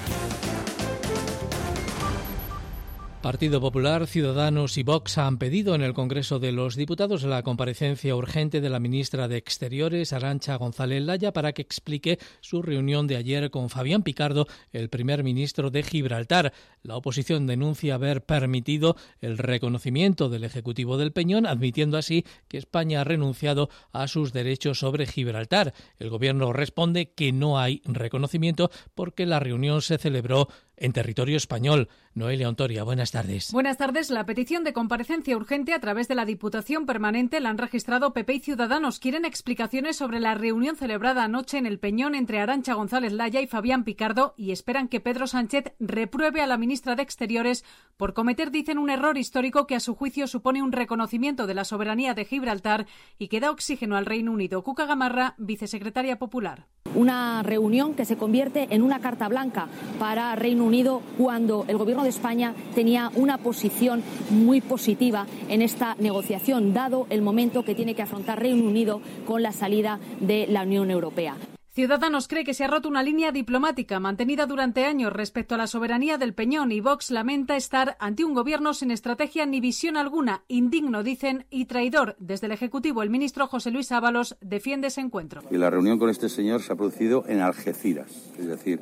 [3.22, 8.15] Partido Popular, Ciudadanos y Vox han pedido en el Congreso de los Diputados la comparecencia
[8.15, 13.17] urgente de la ministra de Exteriores, Arancha González Laya, para que explique su reunión de
[13.17, 16.53] ayer con Fabián Picardo, el primer ministro de Gibraltar.
[16.82, 23.01] La oposición denuncia haber permitido el reconocimiento del Ejecutivo del Peñón, admitiendo así que España
[23.01, 25.74] ha renunciado a sus derechos sobre Gibraltar.
[25.99, 30.47] El Gobierno responde que no hay reconocimiento porque la reunión se celebró
[30.80, 31.89] en territorio español.
[32.15, 33.51] Noelia Ontoria, buenas tardes.
[33.51, 34.09] Buenas tardes.
[34.09, 38.34] La petición de comparecencia urgente a través de la Diputación Permanente la han registrado PP
[38.34, 38.99] y Ciudadanos.
[38.99, 43.47] Quieren explicaciones sobre la reunión celebrada anoche en el Peñón entre Arancha González Laya y
[43.47, 47.63] Fabián Picardo y esperan que Pedro Sánchez repruebe a la ministra de Exteriores
[47.95, 51.65] por cometer, dicen, un error histórico que a su juicio supone un reconocimiento de la
[51.65, 54.63] soberanía de Gibraltar y que da oxígeno al Reino Unido.
[54.63, 56.67] Cuca Gamarra, vicesecretaria popular.
[56.95, 59.67] Una reunión que se convierte en una carta blanca
[59.99, 60.68] para Reino Unido
[61.17, 67.24] cuando el Gobierno de España tenía una posición muy positiva en esta negociación, dado el
[67.24, 71.38] momento que tiene que afrontar Reino Unido con la salida de la Unión Europea.
[71.72, 75.65] Ciudadanos cree que se ha roto una línea diplomática mantenida durante años respecto a la
[75.65, 80.43] soberanía del Peñón y Vox lamenta estar ante un gobierno sin estrategia ni visión alguna,
[80.47, 82.15] indigno, dicen, y traidor.
[82.20, 85.41] Desde el Ejecutivo, el ministro José Luis Ábalos defiende ese encuentro.
[85.49, 88.82] Y la reunión con este señor se ha producido en Algeciras, es decir,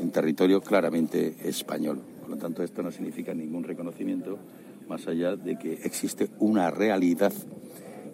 [0.00, 2.00] en territorio claramente español.
[2.20, 4.38] Por lo tanto, esto no significa ningún reconocimiento
[4.88, 7.32] más allá de que existe una realidad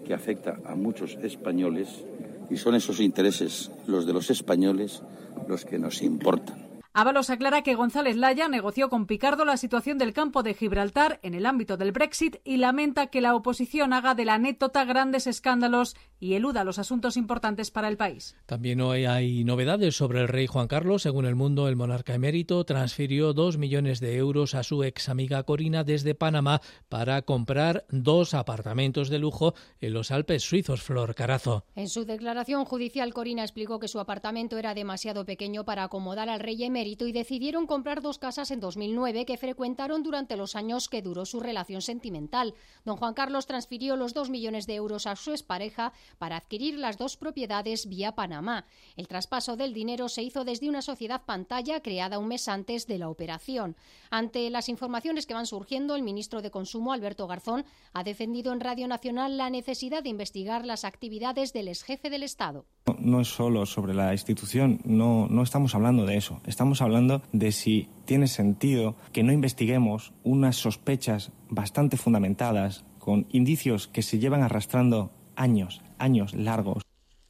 [0.04, 2.04] que afecta a muchos españoles
[2.50, 5.02] y son esos intereses, los de los españoles,
[5.48, 6.64] los que nos importan.
[6.96, 11.34] Ábalos aclara que González Laya negoció con Picardo la situación del campo de Gibraltar en
[11.34, 15.96] el ámbito del Brexit y lamenta que la oposición haga de la anécdota grandes escándalos
[16.24, 18.34] y eluda los asuntos importantes para el país.
[18.46, 21.02] También hoy hay novedades sobre el rey Juan Carlos.
[21.02, 25.42] Según el mundo, el monarca emérito transfirió dos millones de euros a su ex amiga
[25.42, 30.82] Corina desde Panamá para comprar dos apartamentos de lujo en los Alpes suizos.
[30.82, 31.66] Flor Carazo.
[31.74, 36.40] En su declaración judicial, Corina explicó que su apartamento era demasiado pequeño para acomodar al
[36.40, 41.02] rey emérito y decidieron comprar dos casas en 2009 que frecuentaron durante los años que
[41.02, 42.54] duró su relación sentimental.
[42.84, 46.98] Don Juan Carlos transfirió los dos millones de euros a su expareja para adquirir las
[46.98, 48.66] dos propiedades vía Panamá.
[48.96, 52.98] El traspaso del dinero se hizo desde una sociedad pantalla creada un mes antes de
[52.98, 53.76] la operación.
[54.10, 58.60] Ante las informaciones que van surgiendo, el ministro de Consumo, Alberto Garzón, ha defendido en
[58.60, 62.66] Radio Nacional la necesidad de investigar las actividades del exjefe del Estado.
[62.98, 66.40] No, es solo sobre la institución, no, no estamos hablando de eso.
[66.46, 73.88] Estamos hablando de si tiene sentido que no investiguemos unas sospechas bastante fundamentadas con indicios
[73.88, 76.83] que se llevan arrastrando años, años largos.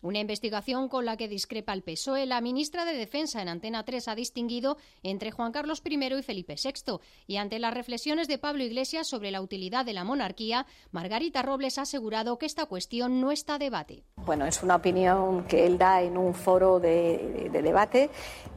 [0.05, 2.27] Una investigación con la que discrepa el PSOE.
[2.27, 6.57] La ministra de Defensa en Antena 3 ha distinguido entre Juan Carlos I y Felipe
[6.63, 6.99] VI.
[7.27, 11.79] Y ante las reflexiones de Pablo Iglesias sobre la utilidad de la monarquía, Margarita Robles
[11.79, 14.05] ha asegurado que esta cuestión no está a debate.
[14.17, 18.11] Bueno, es una opinión que él da en un foro de, de debate,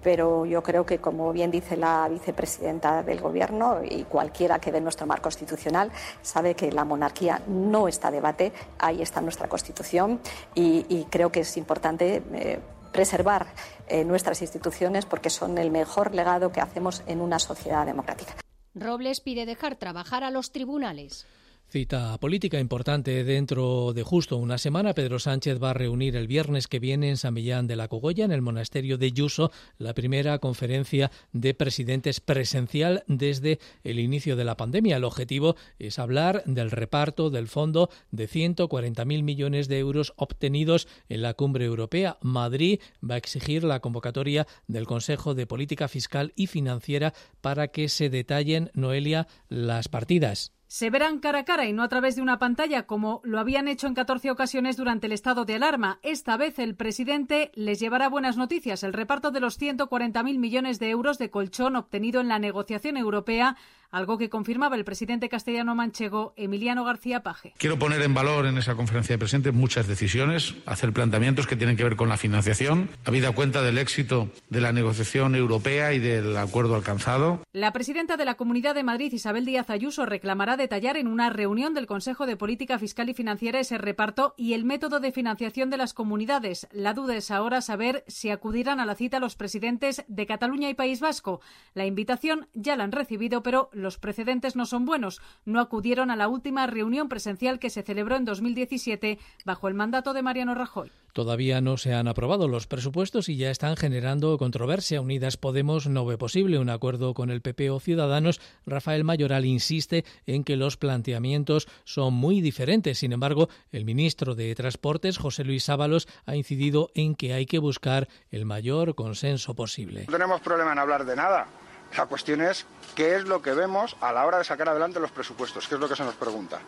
[0.04, 4.82] pero yo creo que, como bien dice la vicepresidenta del Gobierno y cualquiera que ve
[4.82, 8.52] nuestro mar constitucional, sabe que la monarquía no está a debate.
[8.80, 10.20] Ahí está nuestra Constitución
[10.54, 12.60] y creo que es importante eh,
[12.92, 13.48] preservar
[13.88, 18.36] eh, nuestras instituciones porque son el mejor legado que hacemos en una sociedad democrática.
[18.74, 21.26] Robles pide dejar trabajar a los tribunales.
[21.70, 24.94] Cita política importante dentro de justo una semana.
[24.94, 28.24] Pedro Sánchez va a reunir el viernes que viene en San Millán de la Cogolla,
[28.24, 34.46] en el monasterio de Yuso, la primera conferencia de presidentes presencial desde el inicio de
[34.46, 34.96] la pandemia.
[34.96, 41.22] El objetivo es hablar del reparto del fondo de 140.000 millones de euros obtenidos en
[41.22, 42.18] la cumbre europea.
[42.22, 47.90] Madrid va a exigir la convocatoria del Consejo de Política Fiscal y Financiera para que
[47.90, 52.22] se detallen, Noelia, las partidas se verán cara a cara y no a través de
[52.22, 56.00] una pantalla como lo habían hecho en 14 ocasiones durante el estado de alarma.
[56.04, 60.90] Esta vez el presidente les llevará buenas noticias, el reparto de los 140.000 millones de
[60.90, 63.56] euros de colchón obtenido en la negociación europea
[63.92, 67.54] algo que confirmaba el presidente castellano manchego Emiliano García Paje.
[67.58, 71.78] Quiero poner en valor en esa conferencia de presidentes muchas decisiones, hacer planteamientos que tienen
[71.78, 76.36] que ver con la financiación, habida cuenta del éxito de la negociación europea y del
[76.38, 77.42] acuerdo alcanzado.
[77.54, 81.74] La presidenta de la Comunidad de Madrid, Isabel Díaz Ayuso, reclamará detallar en una reunión
[81.74, 85.78] del Consejo de Política Fiscal y Financiera ese reparto y el método de financiación de
[85.78, 86.68] las comunidades.
[86.72, 90.74] La duda es ahora saber si acudirán a la cita los presidentes de Cataluña y
[90.74, 91.42] País Vasco.
[91.74, 95.22] La invitación ya la han recibido, pero los precedentes no son buenos.
[95.46, 100.14] No acudieron a la última reunión presencial que se celebró en 2017 bajo el mandato
[100.14, 100.92] de Mariano Rajoy.
[101.14, 105.02] Todavía no se han aprobado los presupuestos y ya están generando controversia.
[105.02, 108.40] Unidas Podemos no ve posible un acuerdo con el PP o Ciudadanos.
[108.68, 113.00] Rafael Mayoral insiste en que los planteamientos son muy diferentes.
[113.00, 117.58] Sin embargo, el ministro de Transportes, José Luis Ábalos, ha incidido en que hay que
[117.58, 120.06] buscar el mayor consenso posible.
[120.08, 121.48] No tenemos problema en hablar de nada
[121.96, 122.66] la cuestión es
[122.96, 125.82] qué es lo que vemos a la hora de sacar adelante los presupuestos, qué es
[125.82, 126.60] lo que se nos pregunta.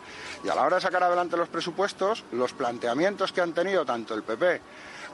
[0.44, 4.14] Y a la hora de sacar adelante los presupuestos, los planteamientos que han tenido tanto
[4.14, 4.60] el PP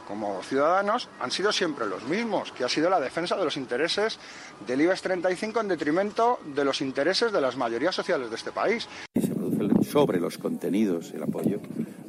[0.06, 4.18] como Ciudadanos han sido siempre los mismos, que ha sido la defensa de los intereses
[4.66, 8.88] del IBEX 35 en detrimento de los intereses de las mayorías sociales de este país.
[9.14, 11.60] Si se produce sobre los contenidos el apoyo,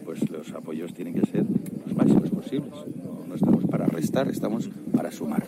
[0.06, 1.43] pues los apoyos tienen que ser
[1.86, 2.74] los máximos posibles.
[3.28, 5.48] no estamos para restar, estamos para sumar.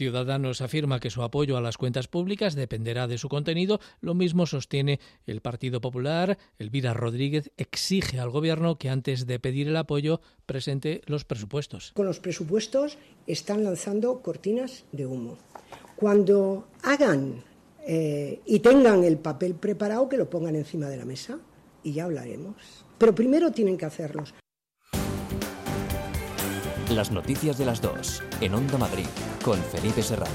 [0.00, 3.80] Ciudadanos afirma que su apoyo a las cuentas públicas dependerá de su contenido.
[4.00, 6.38] Lo mismo sostiene el Partido Popular.
[6.58, 11.92] Elvira Rodríguez exige al Gobierno que antes de pedir el apoyo presente los presupuestos.
[11.92, 12.96] Con los presupuestos
[13.26, 15.36] están lanzando cortinas de humo.
[15.96, 17.44] Cuando hagan
[17.86, 21.40] eh, y tengan el papel preparado, que lo pongan encima de la mesa
[21.82, 22.86] y ya hablaremos.
[22.96, 24.32] Pero primero tienen que hacerlos.
[26.90, 29.06] Las noticias de las dos, en Onda Madrid,
[29.44, 30.34] con Felipe Serrano.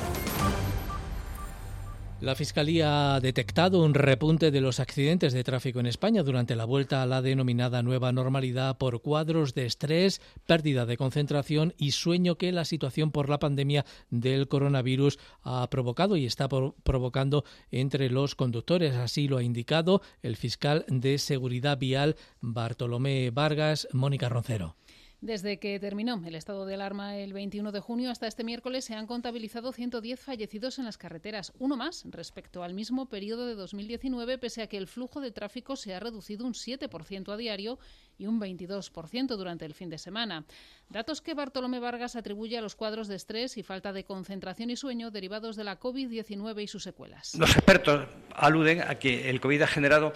[2.22, 6.64] La Fiscalía ha detectado un repunte de los accidentes de tráfico en España durante la
[6.64, 12.38] vuelta a la denominada nueva normalidad por cuadros de estrés, pérdida de concentración y sueño
[12.38, 18.36] que la situación por la pandemia del coronavirus ha provocado y está provocando entre los
[18.36, 18.96] conductores.
[18.96, 24.78] Así lo ha indicado el fiscal de Seguridad Vial Bartolomé Vargas, Mónica Roncero.
[25.26, 28.94] Desde que terminó el estado de alarma el 21 de junio hasta este miércoles se
[28.94, 34.38] han contabilizado 110 fallecidos en las carreteras, uno más respecto al mismo periodo de 2019,
[34.38, 37.80] pese a que el flujo de tráfico se ha reducido un 7% a diario
[38.18, 40.46] y un 22% durante el fin de semana.
[40.90, 44.76] Datos que Bartolomé Vargas atribuye a los cuadros de estrés y falta de concentración y
[44.76, 47.36] sueño derivados de la COVID-19 y sus secuelas.
[47.36, 50.14] Los expertos aluden a que el COVID ha generado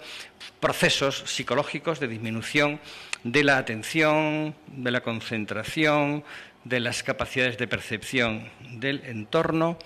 [0.60, 2.80] procesos psicológicos de disminución
[3.24, 6.24] de la atención, de la concentración,
[6.64, 9.78] de las capacidades de percepción del entorno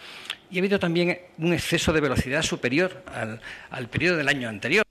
[0.51, 3.41] y ha habido también un exceso de velocidad superior al,
[3.71, 4.84] al periodo del año anterior.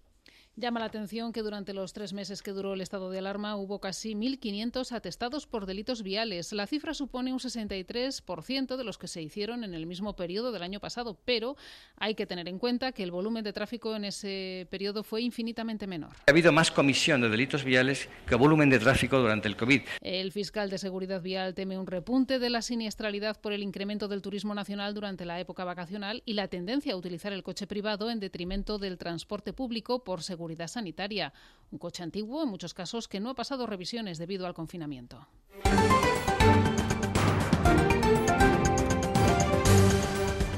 [0.55, 3.79] Llama la atención que durante los tres meses que duró el estado de alarma hubo
[3.79, 6.53] casi 1.500 atestados por delitos viales.
[6.53, 10.61] La cifra supone un 63% de los que se hicieron en el mismo periodo del
[10.61, 11.57] año pasado, pero
[11.97, 15.87] hay que tener en cuenta que el volumen de tráfico en ese periodo fue infinitamente
[15.87, 16.11] menor.
[16.27, 19.81] Ha habido más comisión de delitos viales que volumen de tráfico durante el COVID.
[20.01, 24.21] El fiscal de Seguridad Vial teme un repunte de la siniestralidad por el incremento del
[24.21, 28.19] turismo nacional durante la época vacacional y la tendencia a utilizar el coche privado en
[28.19, 31.31] detrimento del transporte público por seguridad seguridad sanitaria.
[31.71, 35.25] Un coche antiguo, en muchos casos, que no ha pasado revisiones debido al confinamiento.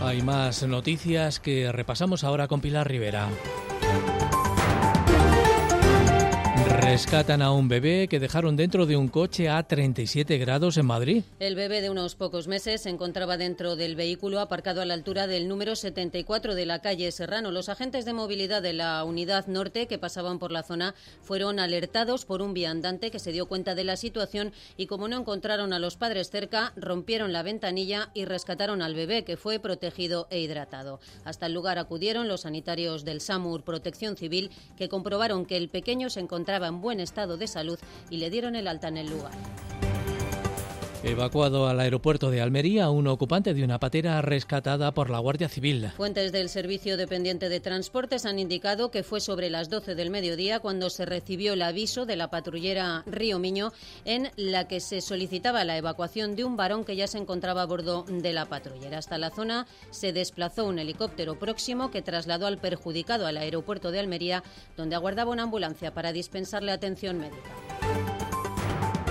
[0.01, 3.29] Hay más noticias que repasamos ahora con Pilar Rivera.
[6.96, 11.26] Rescatan a un bebé que dejaron dentro de un coche a 37 grados en Madrid.
[11.41, 15.28] El bebé de unos pocos meses se encontraba dentro del vehículo aparcado a la altura
[15.28, 17.52] del número 74 de la calle Serrano.
[17.52, 22.24] Los agentes de movilidad de la Unidad Norte que pasaban por la zona fueron alertados
[22.24, 25.80] por un viandante que se dio cuenta de la situación y como no encontraron a
[25.80, 31.02] los padres cerca, rompieron la ventanilla y rescataron al bebé que fue protegido e hidratado.
[31.26, 36.10] Hasta el lugar acudieron los sanitarios del SAMUR Protección Civil que comprobaron que el pequeño
[36.10, 37.79] se encontraba en buen estado de salud
[38.11, 39.31] y le dieron el alta en el lugar.
[41.06, 45.91] Evacuado al aeropuerto de Almería, un ocupante de una patera rescatada por la Guardia Civil.
[45.95, 50.60] Fuentes del Servicio Dependiente de Transportes han indicado que fue sobre las 12 del mediodía
[50.60, 53.72] cuando se recibió el aviso de la patrullera Río Miño
[54.03, 57.68] en la que se solicitaba la evacuación de un varón que ya se encontraba a
[57.68, 58.97] bordo de la patrullera.
[58.97, 63.99] Hasta la zona se desplazó un helicóptero próximo que trasladó al perjudicado al aeropuerto de
[63.99, 64.41] Almería,
[64.76, 67.84] donde aguardaba una ambulancia para dispensarle atención médica.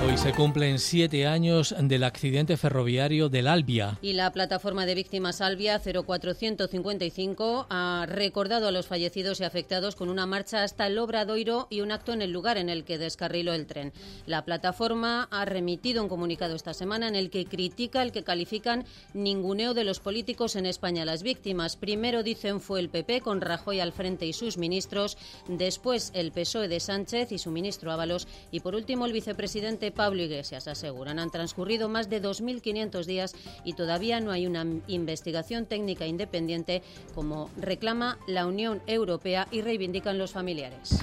[0.07, 3.99] Hoy se cumplen siete años del accidente ferroviario del Albia.
[4.03, 10.11] Y la plataforma de víctimas Albia 0455 ha recordado a los fallecidos y afectados con
[10.11, 13.55] una marcha hasta el Obradoiro y un acto en el lugar en el que descarriló
[13.55, 13.95] el tren.
[14.27, 18.85] La plataforma ha remitido un comunicado esta semana en el que critica el que califican
[19.15, 21.07] ninguneo de los políticos en España.
[21.07, 25.17] Las víctimas, primero dicen fue el PP con Rajoy al frente y sus ministros,
[25.49, 30.23] después el PSOE de Sánchez y su ministro Ábalos y por último el vicepresidente Pablo
[30.23, 31.19] Iglesias aseguran.
[31.19, 33.35] Han transcurrido más de 2.500 días
[33.65, 36.83] y todavía no hay una investigación técnica independiente
[37.15, 40.99] como reclama la Unión Europea y reivindican los familiares.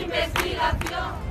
[0.00, 1.23] Investigación.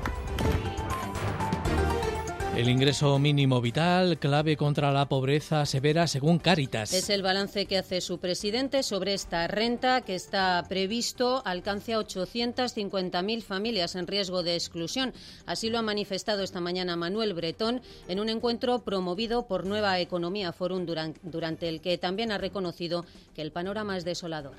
[2.56, 6.93] El ingreso mínimo vital, clave contra la pobreza severa según Cáritas.
[6.93, 11.99] Es el balance que hace su presidente sobre esta renta que está previsto alcance a
[11.99, 15.14] 850.000 familias en riesgo de exclusión.
[15.47, 20.54] Así lo ha manifestado esta mañana Manuel Bretón en un encuentro promovido por Nueva Economía
[20.54, 20.86] Forum
[21.24, 24.54] durante el que también ha reconocido que el panorama es desolador.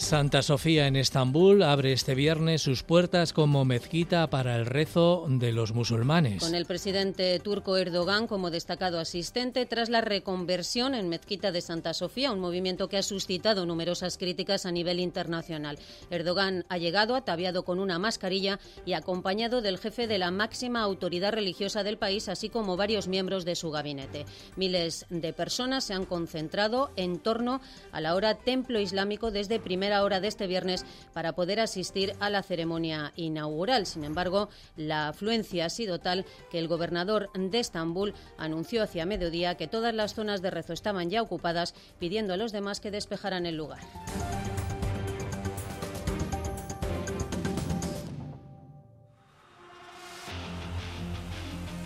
[0.00, 5.52] Santa Sofía en Estambul abre este viernes sus puertas como mezquita para el rezo de
[5.52, 6.42] los musulmanes.
[6.42, 11.92] Con el presidente turco Erdogan como destacado asistente tras la reconversión en mezquita de Santa
[11.92, 15.78] Sofía, un movimiento que ha suscitado numerosas críticas a nivel internacional.
[16.08, 21.34] Erdogan ha llegado ataviado con una mascarilla y acompañado del jefe de la máxima autoridad
[21.34, 24.24] religiosa del país, así como varios miembros de su gabinete.
[24.56, 27.60] Miles de personas se han concentrado en torno
[27.92, 29.60] a la hora templo islámico desde
[29.90, 33.86] primera hora de este viernes para poder asistir a la ceremonia inaugural.
[33.86, 39.56] Sin embargo, la afluencia ha sido tal que el gobernador de Estambul anunció hacia mediodía
[39.56, 43.46] que todas las zonas de rezo estaban ya ocupadas, pidiendo a los demás que despejaran
[43.46, 43.80] el lugar.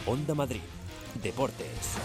[0.04, 0.60] Onda Madrid.
[1.22, 1.96] Deportes.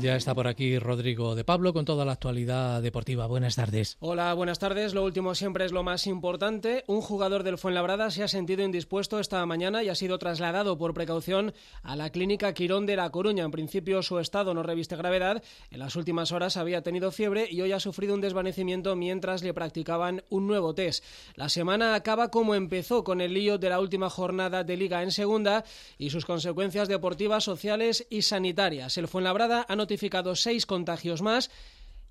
[0.00, 3.26] Ya está por aquí Rodrigo de Pablo con toda la actualidad deportiva.
[3.26, 3.96] Buenas tardes.
[4.00, 4.92] Hola, buenas tardes.
[4.92, 6.84] Lo último siempre es lo más importante.
[6.86, 10.92] Un jugador del Fuenlabrada se ha sentido indispuesto esta mañana y ha sido trasladado por
[10.92, 13.44] precaución a la clínica Quirón de La Coruña.
[13.44, 15.42] En principio su estado no reviste gravedad.
[15.70, 19.54] En las últimas horas había tenido fiebre y hoy ha sufrido un desvanecimiento mientras le
[19.54, 21.04] practicaban un nuevo test.
[21.36, 25.10] La semana acaba como empezó con el lío de la última jornada de liga en
[25.10, 25.64] segunda
[25.96, 28.98] y sus consecuencias deportivas, sociales y sanitarias.
[28.98, 31.48] El Fuenlabrada ha notificado seis contagios más.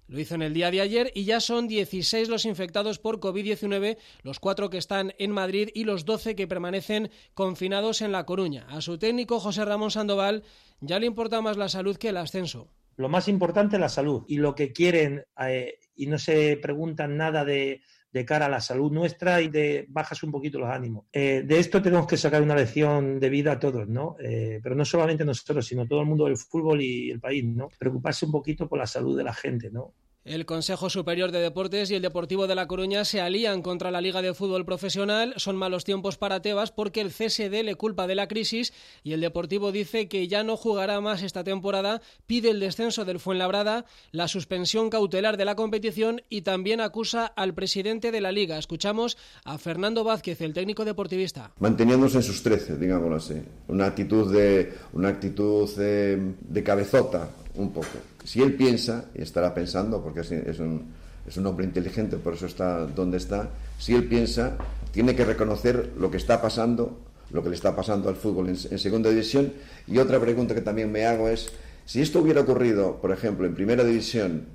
[0.07, 3.97] Lo hizo en el día de ayer y ya son 16 los infectados por COVID-19,
[4.23, 8.65] los cuatro que están en Madrid y los 12 que permanecen confinados en La Coruña.
[8.69, 10.43] A su técnico José Ramón Sandoval
[10.79, 12.69] ya le importa más la salud que el ascenso.
[12.97, 17.17] Lo más importante es la salud y lo que quieren eh, y no se preguntan
[17.17, 17.81] nada de,
[18.15, 21.03] de cara a la salud nuestra y de bajas un poquito los ánimos.
[21.11, 24.15] Eh, de esto tenemos que sacar una lección de vida a todos, ¿no?
[24.23, 27.67] Eh, pero no solamente nosotros, sino todo el mundo del fútbol y el país, ¿no?
[27.77, 29.95] Preocuparse un poquito por la salud de la gente, ¿no?
[30.25, 34.01] El Consejo Superior de Deportes y el Deportivo de La Coruña se alían contra la
[34.01, 35.35] Liga de Fútbol Profesional.
[35.37, 38.73] Son malos tiempos para Tebas porque el CSD le culpa de la crisis
[39.03, 43.19] y el Deportivo dice que ya no jugará más esta temporada, pide el descenso del
[43.19, 48.57] Fuenlabrada, la suspensión cautelar de la competición y también acusa al presidente de la Liga.
[48.57, 51.51] Escuchamos a Fernando Vázquez, el técnico deportivista.
[51.59, 53.35] Manteniéndose en sus 13, digámoslo así.
[53.67, 58.14] Una actitud de, una actitud de, de cabezota, un poco.
[58.25, 60.85] Si él piensa, y estará pensando, porque es un,
[61.27, 64.57] es un hombre inteligente, por eso está donde está, si él piensa,
[64.91, 66.99] tiene que reconocer lo que está pasando,
[67.31, 69.53] lo que le está pasando al fútbol en, segunda división.
[69.87, 71.51] Y otra pregunta que también me hago es,
[71.85, 74.47] si esto hubiera ocurrido, por ejemplo, en primera división,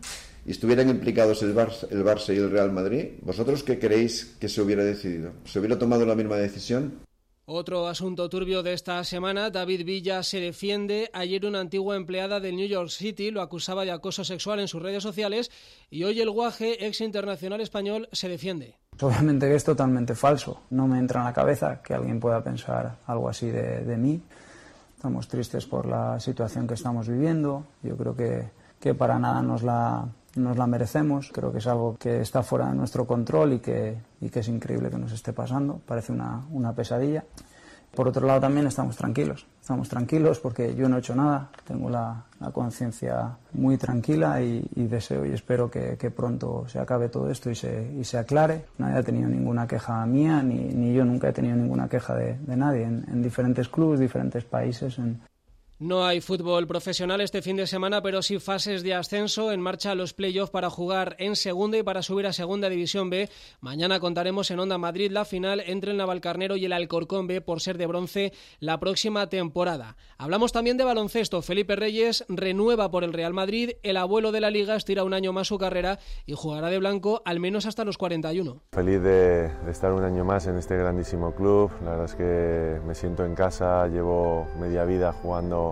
[0.47, 4.49] y estuvieran implicados el Barça, el Barça y el Real Madrid, ¿vosotros qué creéis que
[4.49, 5.33] se hubiera decidido?
[5.45, 7.10] ¿Se hubiera tomado la misma decisión?
[7.53, 11.11] Otro asunto turbio de esta semana, David Villa se defiende.
[11.13, 14.81] Ayer una antigua empleada del New York City lo acusaba de acoso sexual en sus
[14.81, 15.51] redes sociales
[15.91, 18.77] y hoy el Guaje, ex internacional español, se defiende.
[19.01, 20.61] Obviamente que es totalmente falso.
[20.71, 24.23] No me entra en la cabeza que alguien pueda pensar algo así de, de mí.
[24.95, 27.65] Estamos tristes por la situación que estamos viviendo.
[27.83, 28.49] Yo creo que,
[28.79, 30.07] que para nada nos la,
[30.43, 31.31] nos la merecemos.
[31.33, 34.49] Creo que es algo que está fuera de nuestro control y que, y que es
[34.49, 35.81] increíble que nos esté pasando.
[35.87, 37.25] Parece una, una pesadilla.
[37.95, 39.47] Por otro lado, también estamos tranquilos.
[39.61, 41.51] Estamos tranquilos porque yo no he hecho nada.
[41.67, 47.31] Tengo la, la conciencia muy tranquila y, deseo y espero que, pronto se acabe todo
[47.31, 48.67] esto y se, y se aclare.
[48.79, 52.39] Nadie ha tenido ninguna queja mía, ni, ni yo nunca he tenido ninguna queja de,
[52.39, 54.99] de nadie en, en, diferentes clubes, diferentes países.
[54.99, 55.21] En,
[55.81, 59.51] no hay fútbol profesional este fin de semana, pero sí fases de ascenso.
[59.51, 63.31] En marcha los playoffs para jugar en segunda y para subir a segunda división B.
[63.63, 67.63] Mañana contaremos en Onda Madrid la final entre el Navalcarnero y el Alcorcón B por
[67.63, 69.97] ser de bronce la próxima temporada.
[70.19, 71.41] Hablamos también de baloncesto.
[71.41, 73.71] Felipe Reyes renueva por el Real Madrid.
[73.83, 77.23] El abuelo de la liga estira un año más su carrera y jugará de blanco
[77.25, 78.61] al menos hasta los 41.
[78.73, 81.71] Feliz de, de estar un año más en este grandísimo club.
[81.83, 83.89] La verdad es que me siento en casa.
[83.89, 85.70] Llevo media vida jugando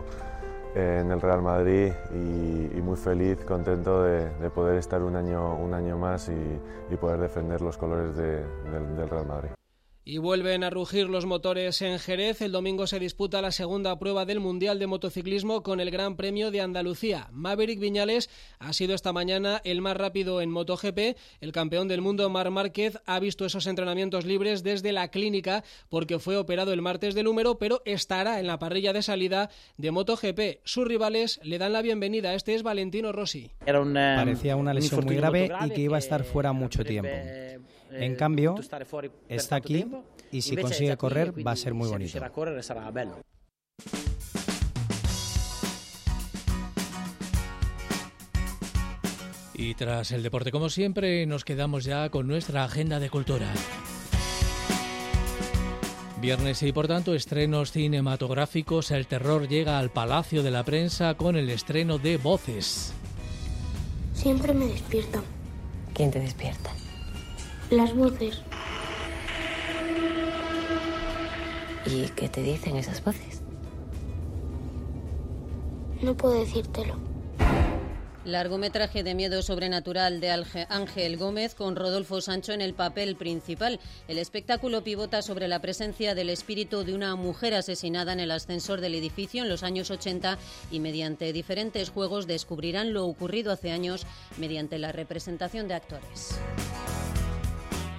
[0.75, 5.75] en el Real Madrid y, muy feliz, contento de, de, poder estar un año, un
[5.75, 9.51] año más y, poder defender los colores de, del, del Real Madrid.
[10.11, 12.41] Y vuelven a rugir los motores en Jerez.
[12.41, 16.51] El domingo se disputa la segunda prueba del Mundial de Motociclismo con el Gran Premio
[16.51, 17.29] de Andalucía.
[17.31, 21.19] Maverick Viñales ha sido esta mañana el más rápido en MotoGP.
[21.43, 26.19] El campeón del mundo, Mar Márquez, ha visto esos entrenamientos libres desde la clínica porque
[26.19, 30.61] fue operado el martes de número, pero estará en la parrilla de salida de MotoGP.
[30.65, 32.33] Sus rivales le dan la bienvenida.
[32.33, 33.51] Este es Valentino Rossi.
[33.67, 37.11] Era una, Parecía una lesión muy grave y que iba a estar fuera mucho tiempo.
[37.91, 38.57] En cambio,
[39.29, 39.87] está aquí
[40.31, 42.21] y si consigue correr va a ser muy bonito.
[49.55, 53.53] Y tras el deporte, como siempre, nos quedamos ya con nuestra agenda de cultura.
[56.21, 58.91] Viernes y por tanto estrenos cinematográficos.
[58.91, 62.93] El terror llega al Palacio de la Prensa con el estreno de Voces.
[64.15, 65.23] Siempre me despiertan.
[65.95, 66.73] ¿Quién te despierta?
[67.71, 68.41] Las voces.
[71.85, 73.43] ¿Y qué te dicen esas voces?
[76.01, 76.97] No puedo decírtelo.
[78.25, 80.31] Largometraje de miedo sobrenatural de
[80.71, 83.81] Ángel Gómez con Rodolfo Sancho en el papel principal.
[84.07, 88.81] El espectáculo pivota sobre la presencia del espíritu de una mujer asesinada en el ascensor
[88.81, 90.39] del edificio en los años 80
[90.71, 94.07] y mediante diferentes juegos descubrirán lo ocurrido hace años
[94.39, 96.39] mediante la representación de actores.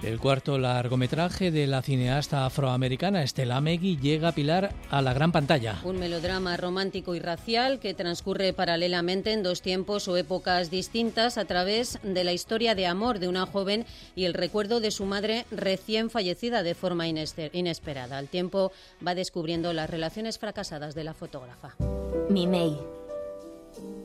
[0.02, 5.30] El cuarto largometraje de la cineasta afroamericana Estela Megui llega a Pilar a la gran
[5.30, 5.78] pantalla.
[5.84, 11.44] Un melodrama romántico y racial que transcurre paralelamente en dos tiempos o épocas distintas a
[11.44, 13.84] través de la historia de amor de una joven
[14.16, 18.16] y el recuerdo de su madre recién fallecida de forma inesperada.
[18.16, 18.72] Al tiempo
[19.06, 21.76] va descubriendo las relaciones fracasadas de la fotógrafa.
[22.30, 22.99] Mi May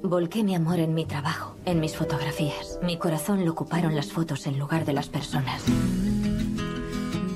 [0.06, 2.78] Volqué mi amor en mi trabajo, en mis fotografías.
[2.84, 5.64] Mi corazón lo ocuparon las fotos en lugar de las personas.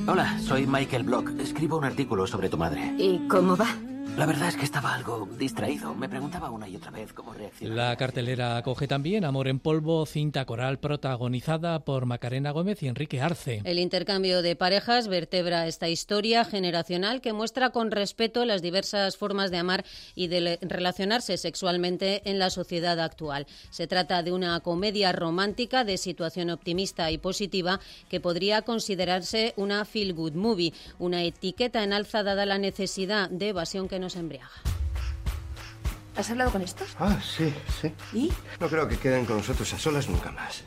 [0.08, 1.32] Hola, soy Michael Block.
[1.40, 2.94] Escribo un artículo sobre tu madre.
[3.00, 3.76] ¿Y cómo va?
[4.18, 5.96] La verdad es que estaba algo distraído.
[5.96, 7.78] Me preguntaba una y otra vez cómo reaccionar.
[7.78, 13.22] La cartelera acoge también Amor en Polvo, cinta coral protagonizada por Macarena Gómez y Enrique
[13.22, 13.62] Arce.
[13.64, 19.52] El intercambio de parejas vertebra esta historia generacional que muestra con respeto las diversas formas
[19.52, 19.86] de amar
[20.16, 23.48] y de relacionarse sexualmente en la sociedad actual.
[23.70, 27.80] Se trata de una comedia romántica de situación optimista y positiva
[28.10, 33.50] que podría considerarse una feel good movie, una etiqueta en alza dada la necesidad de
[33.50, 34.50] evasión que nos embriaga.
[36.16, 36.96] ¿Has hablado con estos?
[37.00, 37.94] Ah, sí, sí.
[38.12, 38.32] ¿Y?
[38.60, 40.64] No creo que queden con nosotros a solas nunca más.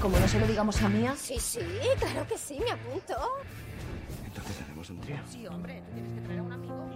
[0.00, 1.14] Como no se lo digamos a Mía.
[1.18, 1.60] Sí, sí,
[1.98, 3.14] claro que sí, me apunto.
[4.24, 5.18] Entonces haremos un trío.
[5.30, 6.95] Sí, hombre, tú tienes que traer a un amigo.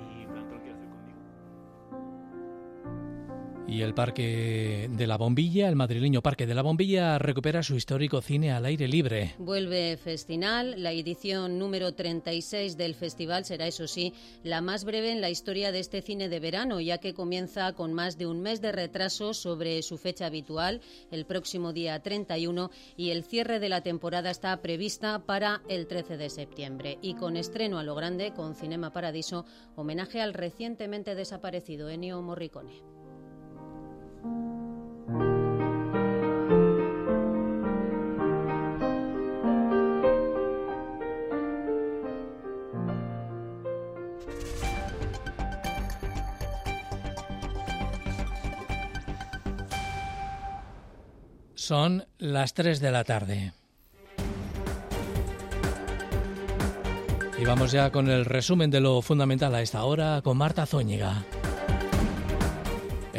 [3.69, 8.21] Y el Parque de la Bombilla, el madrileño Parque de la Bombilla, recupera su histórico
[8.21, 9.37] cine al aire libre.
[9.39, 10.83] Vuelve Festinal.
[10.83, 15.71] La edición número 36 del festival será, eso sí, la más breve en la historia
[15.71, 19.35] de este cine de verano, ya que comienza con más de un mes de retraso
[19.35, 20.81] sobre su fecha habitual,
[21.13, 26.17] el próximo día 31, y el cierre de la temporada está prevista para el 13
[26.17, 26.99] de septiembre.
[27.03, 29.45] Y con estreno a lo grande, con Cinema Paradiso,
[29.77, 33.00] homenaje al recientemente desaparecido Ennio Morricone.
[51.71, 53.53] Son las 3 de la tarde.
[57.39, 61.25] Y vamos ya con el resumen de lo fundamental a esta hora con Marta Zóñiga.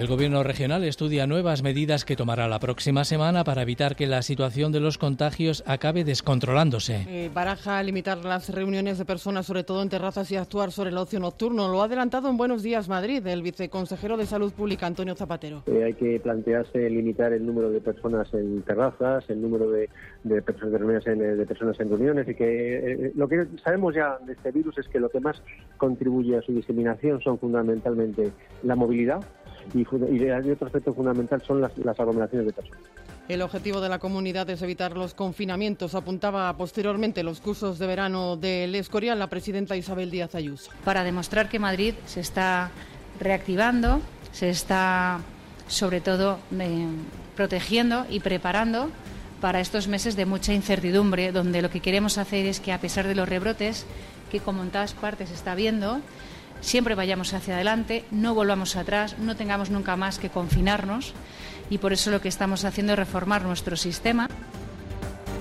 [0.01, 4.23] El Gobierno regional estudia nuevas medidas que tomará la próxima semana para evitar que la
[4.23, 7.05] situación de los contagios acabe descontrolándose.
[7.07, 10.97] Eh, baraja limitar las reuniones de personas, sobre todo en terrazas, y actuar sobre el
[10.97, 11.67] ocio nocturno.
[11.67, 15.61] Lo ha adelantado en Buenos Días Madrid el viceconsejero de Salud Pública, Antonio Zapatero.
[15.67, 19.87] Eh, hay que plantearse limitar el número de personas en terrazas, el número de,
[20.23, 23.93] de personas, de, reuniones en, de personas en reuniones y que eh, lo que sabemos
[23.93, 25.39] ya de este virus es que lo que más
[25.77, 28.31] contribuye a su diseminación son fundamentalmente
[28.63, 29.23] la movilidad
[29.73, 32.81] y, y otro aspecto fundamental son las, las aglomeraciones de personas.
[33.27, 38.35] El objetivo de la comunidad es evitar los confinamientos, apuntaba posteriormente los cursos de verano
[38.35, 40.71] del Escorial la presidenta Isabel Díaz Ayuso.
[40.83, 42.71] Para demostrar que Madrid se está
[43.19, 44.01] reactivando,
[44.31, 45.19] se está
[45.67, 46.87] sobre todo eh,
[47.35, 48.89] protegiendo y preparando
[49.39, 53.07] para estos meses de mucha incertidumbre, donde lo que queremos hacer es que a pesar
[53.07, 53.85] de los rebrotes,
[54.29, 55.99] que como en todas partes se está viendo,
[56.61, 61.13] siempre vayamos hacia adelante, no volvamos atrás, no tengamos nunca más que confinarnos
[61.69, 64.29] y por eso lo que estamos haciendo es reformar nuestro sistema.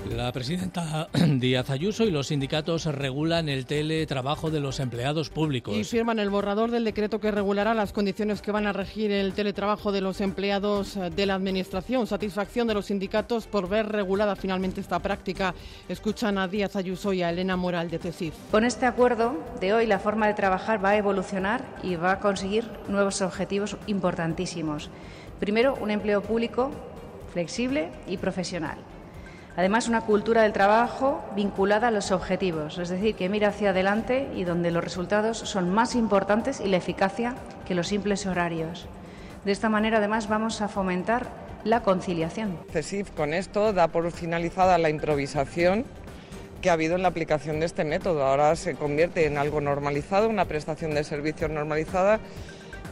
[0.09, 5.75] La presidenta Díaz Ayuso y los sindicatos regulan el teletrabajo de los empleados públicos.
[5.75, 9.33] Y firman el borrador del decreto que regulará las condiciones que van a regir el
[9.33, 12.07] teletrabajo de los empleados de la Administración.
[12.07, 15.53] Satisfacción de los sindicatos por ver regulada finalmente esta práctica.
[15.87, 18.33] Escuchan a Díaz Ayuso y a Elena Moral de CESIF.
[18.49, 22.19] Con este acuerdo de hoy la forma de trabajar va a evolucionar y va a
[22.19, 24.89] conseguir nuevos objetivos importantísimos.
[25.39, 26.71] Primero, un empleo público
[27.31, 28.77] flexible y profesional.
[29.57, 34.29] Además, una cultura del trabajo vinculada a los objetivos, es decir, que mira hacia adelante
[34.33, 37.35] y donde los resultados son más importantes y la eficacia
[37.67, 38.87] que los simples horarios.
[39.43, 41.27] De esta manera, además, vamos a fomentar
[41.63, 42.59] la conciliación.
[42.71, 45.85] CESIF con esto da por finalizada la improvisación
[46.61, 48.23] que ha habido en la aplicación de este método.
[48.23, 52.19] Ahora se convierte en algo normalizado, una prestación de servicios normalizada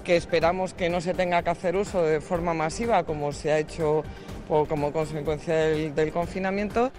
[0.04, 3.60] que esperamos que no se tenga que hacer uso de forma masiva como se ha
[3.60, 4.04] hecho
[4.50, 6.92] o como consecuencia del, confinamiento.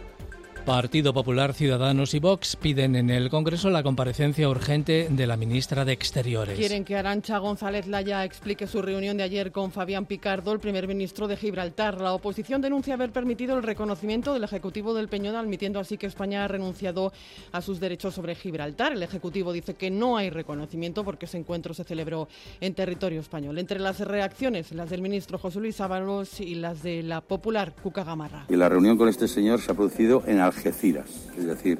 [0.65, 5.85] Partido Popular, Ciudadanos y Vox piden en el Congreso la comparecencia urgente de la ministra
[5.85, 6.59] de Exteriores.
[6.59, 10.87] Quieren que Arancha González Laya explique su reunión de ayer con Fabián Picardo, el primer
[10.87, 12.01] ministro de Gibraltar.
[12.01, 16.45] La oposición denuncia haber permitido el reconocimiento del Ejecutivo del Peñón, admitiendo así que España
[16.45, 17.13] ha renunciado
[17.53, 18.93] a sus derechos sobre Gibraltar.
[18.93, 22.29] El Ejecutivo dice que no hay reconocimiento porque ese encuentro se celebró
[22.61, 23.59] en territorio español.
[23.59, 28.05] Entre las reacciones, las del ministro José Luis Ábalos y las de la popular Cuca
[28.05, 28.47] Gamarra.
[28.49, 31.07] Y la reunión con este señor se ha producido en Algeciras,
[31.39, 31.79] es decir,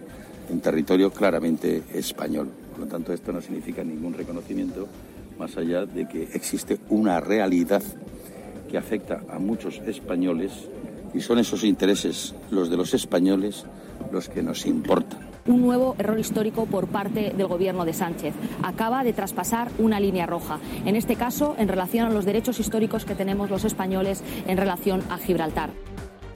[0.49, 2.49] en territorio claramente español.
[2.71, 4.89] Por lo tanto, esto no significa ningún reconocimiento
[5.39, 7.83] más allá de que existe una realidad
[8.71, 10.53] que afecta a muchos españoles
[11.13, 13.65] y son esos intereses, los de los españoles,
[14.13, 15.29] los que nos importan.
[15.47, 18.35] Un nuevo error histórico por parte del gobierno de Sánchez.
[18.63, 23.05] Acaba de traspasar una línea roja, en este caso en relación a los derechos históricos
[23.05, 25.71] que tenemos los españoles en relación a Gibraltar.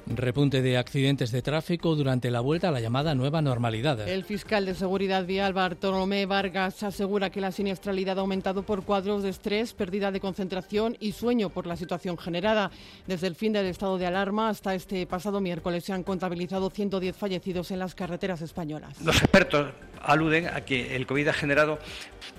[0.06, 4.06] Repunte de accidentes de tráfico durante la vuelta a la llamada nueva normalidad.
[4.06, 9.22] El fiscal de Seguridad Vial, Bartolomé Vargas, asegura que la siniestralidad ha aumentado por cuadros
[9.22, 12.70] de estrés, pérdida de concentración y sueño por la situación generada.
[13.06, 17.16] Desde el fin del estado de alarma hasta este pasado miércoles se han contabilizado 110
[17.16, 19.00] fallecidos en las carreteras españolas.
[19.00, 21.78] Los expertos aluden a que el COVID ha generado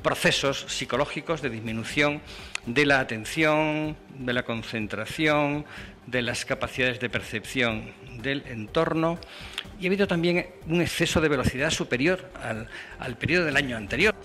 [0.04, 2.22] procesos psicológicos de disminución
[2.66, 5.66] de la atención, de la concentración,
[6.08, 9.20] de las capacidades de percepción del entorno
[9.80, 12.68] y ha habido también un exceso de velocidad superior al,
[13.00, 14.16] al periodo del año anterior.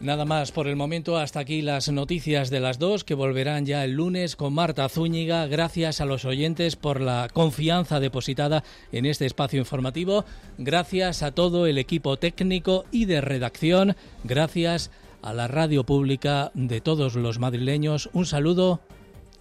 [0.00, 3.84] Nada más por el momento, hasta aquí las noticias de las dos que volverán ya
[3.84, 5.46] el lunes con Marta Zúñiga.
[5.48, 10.24] Gracias a los oyentes por la confianza depositada en este espacio informativo.
[10.56, 13.96] Gracias a todo el equipo técnico y de redacción.
[14.22, 14.92] Gracias
[15.22, 18.10] a la radio pública de todos los madrileños.
[18.12, 18.80] Un saludo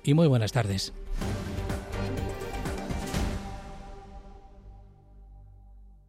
[0.04, 0.94] y muy buenas tardes.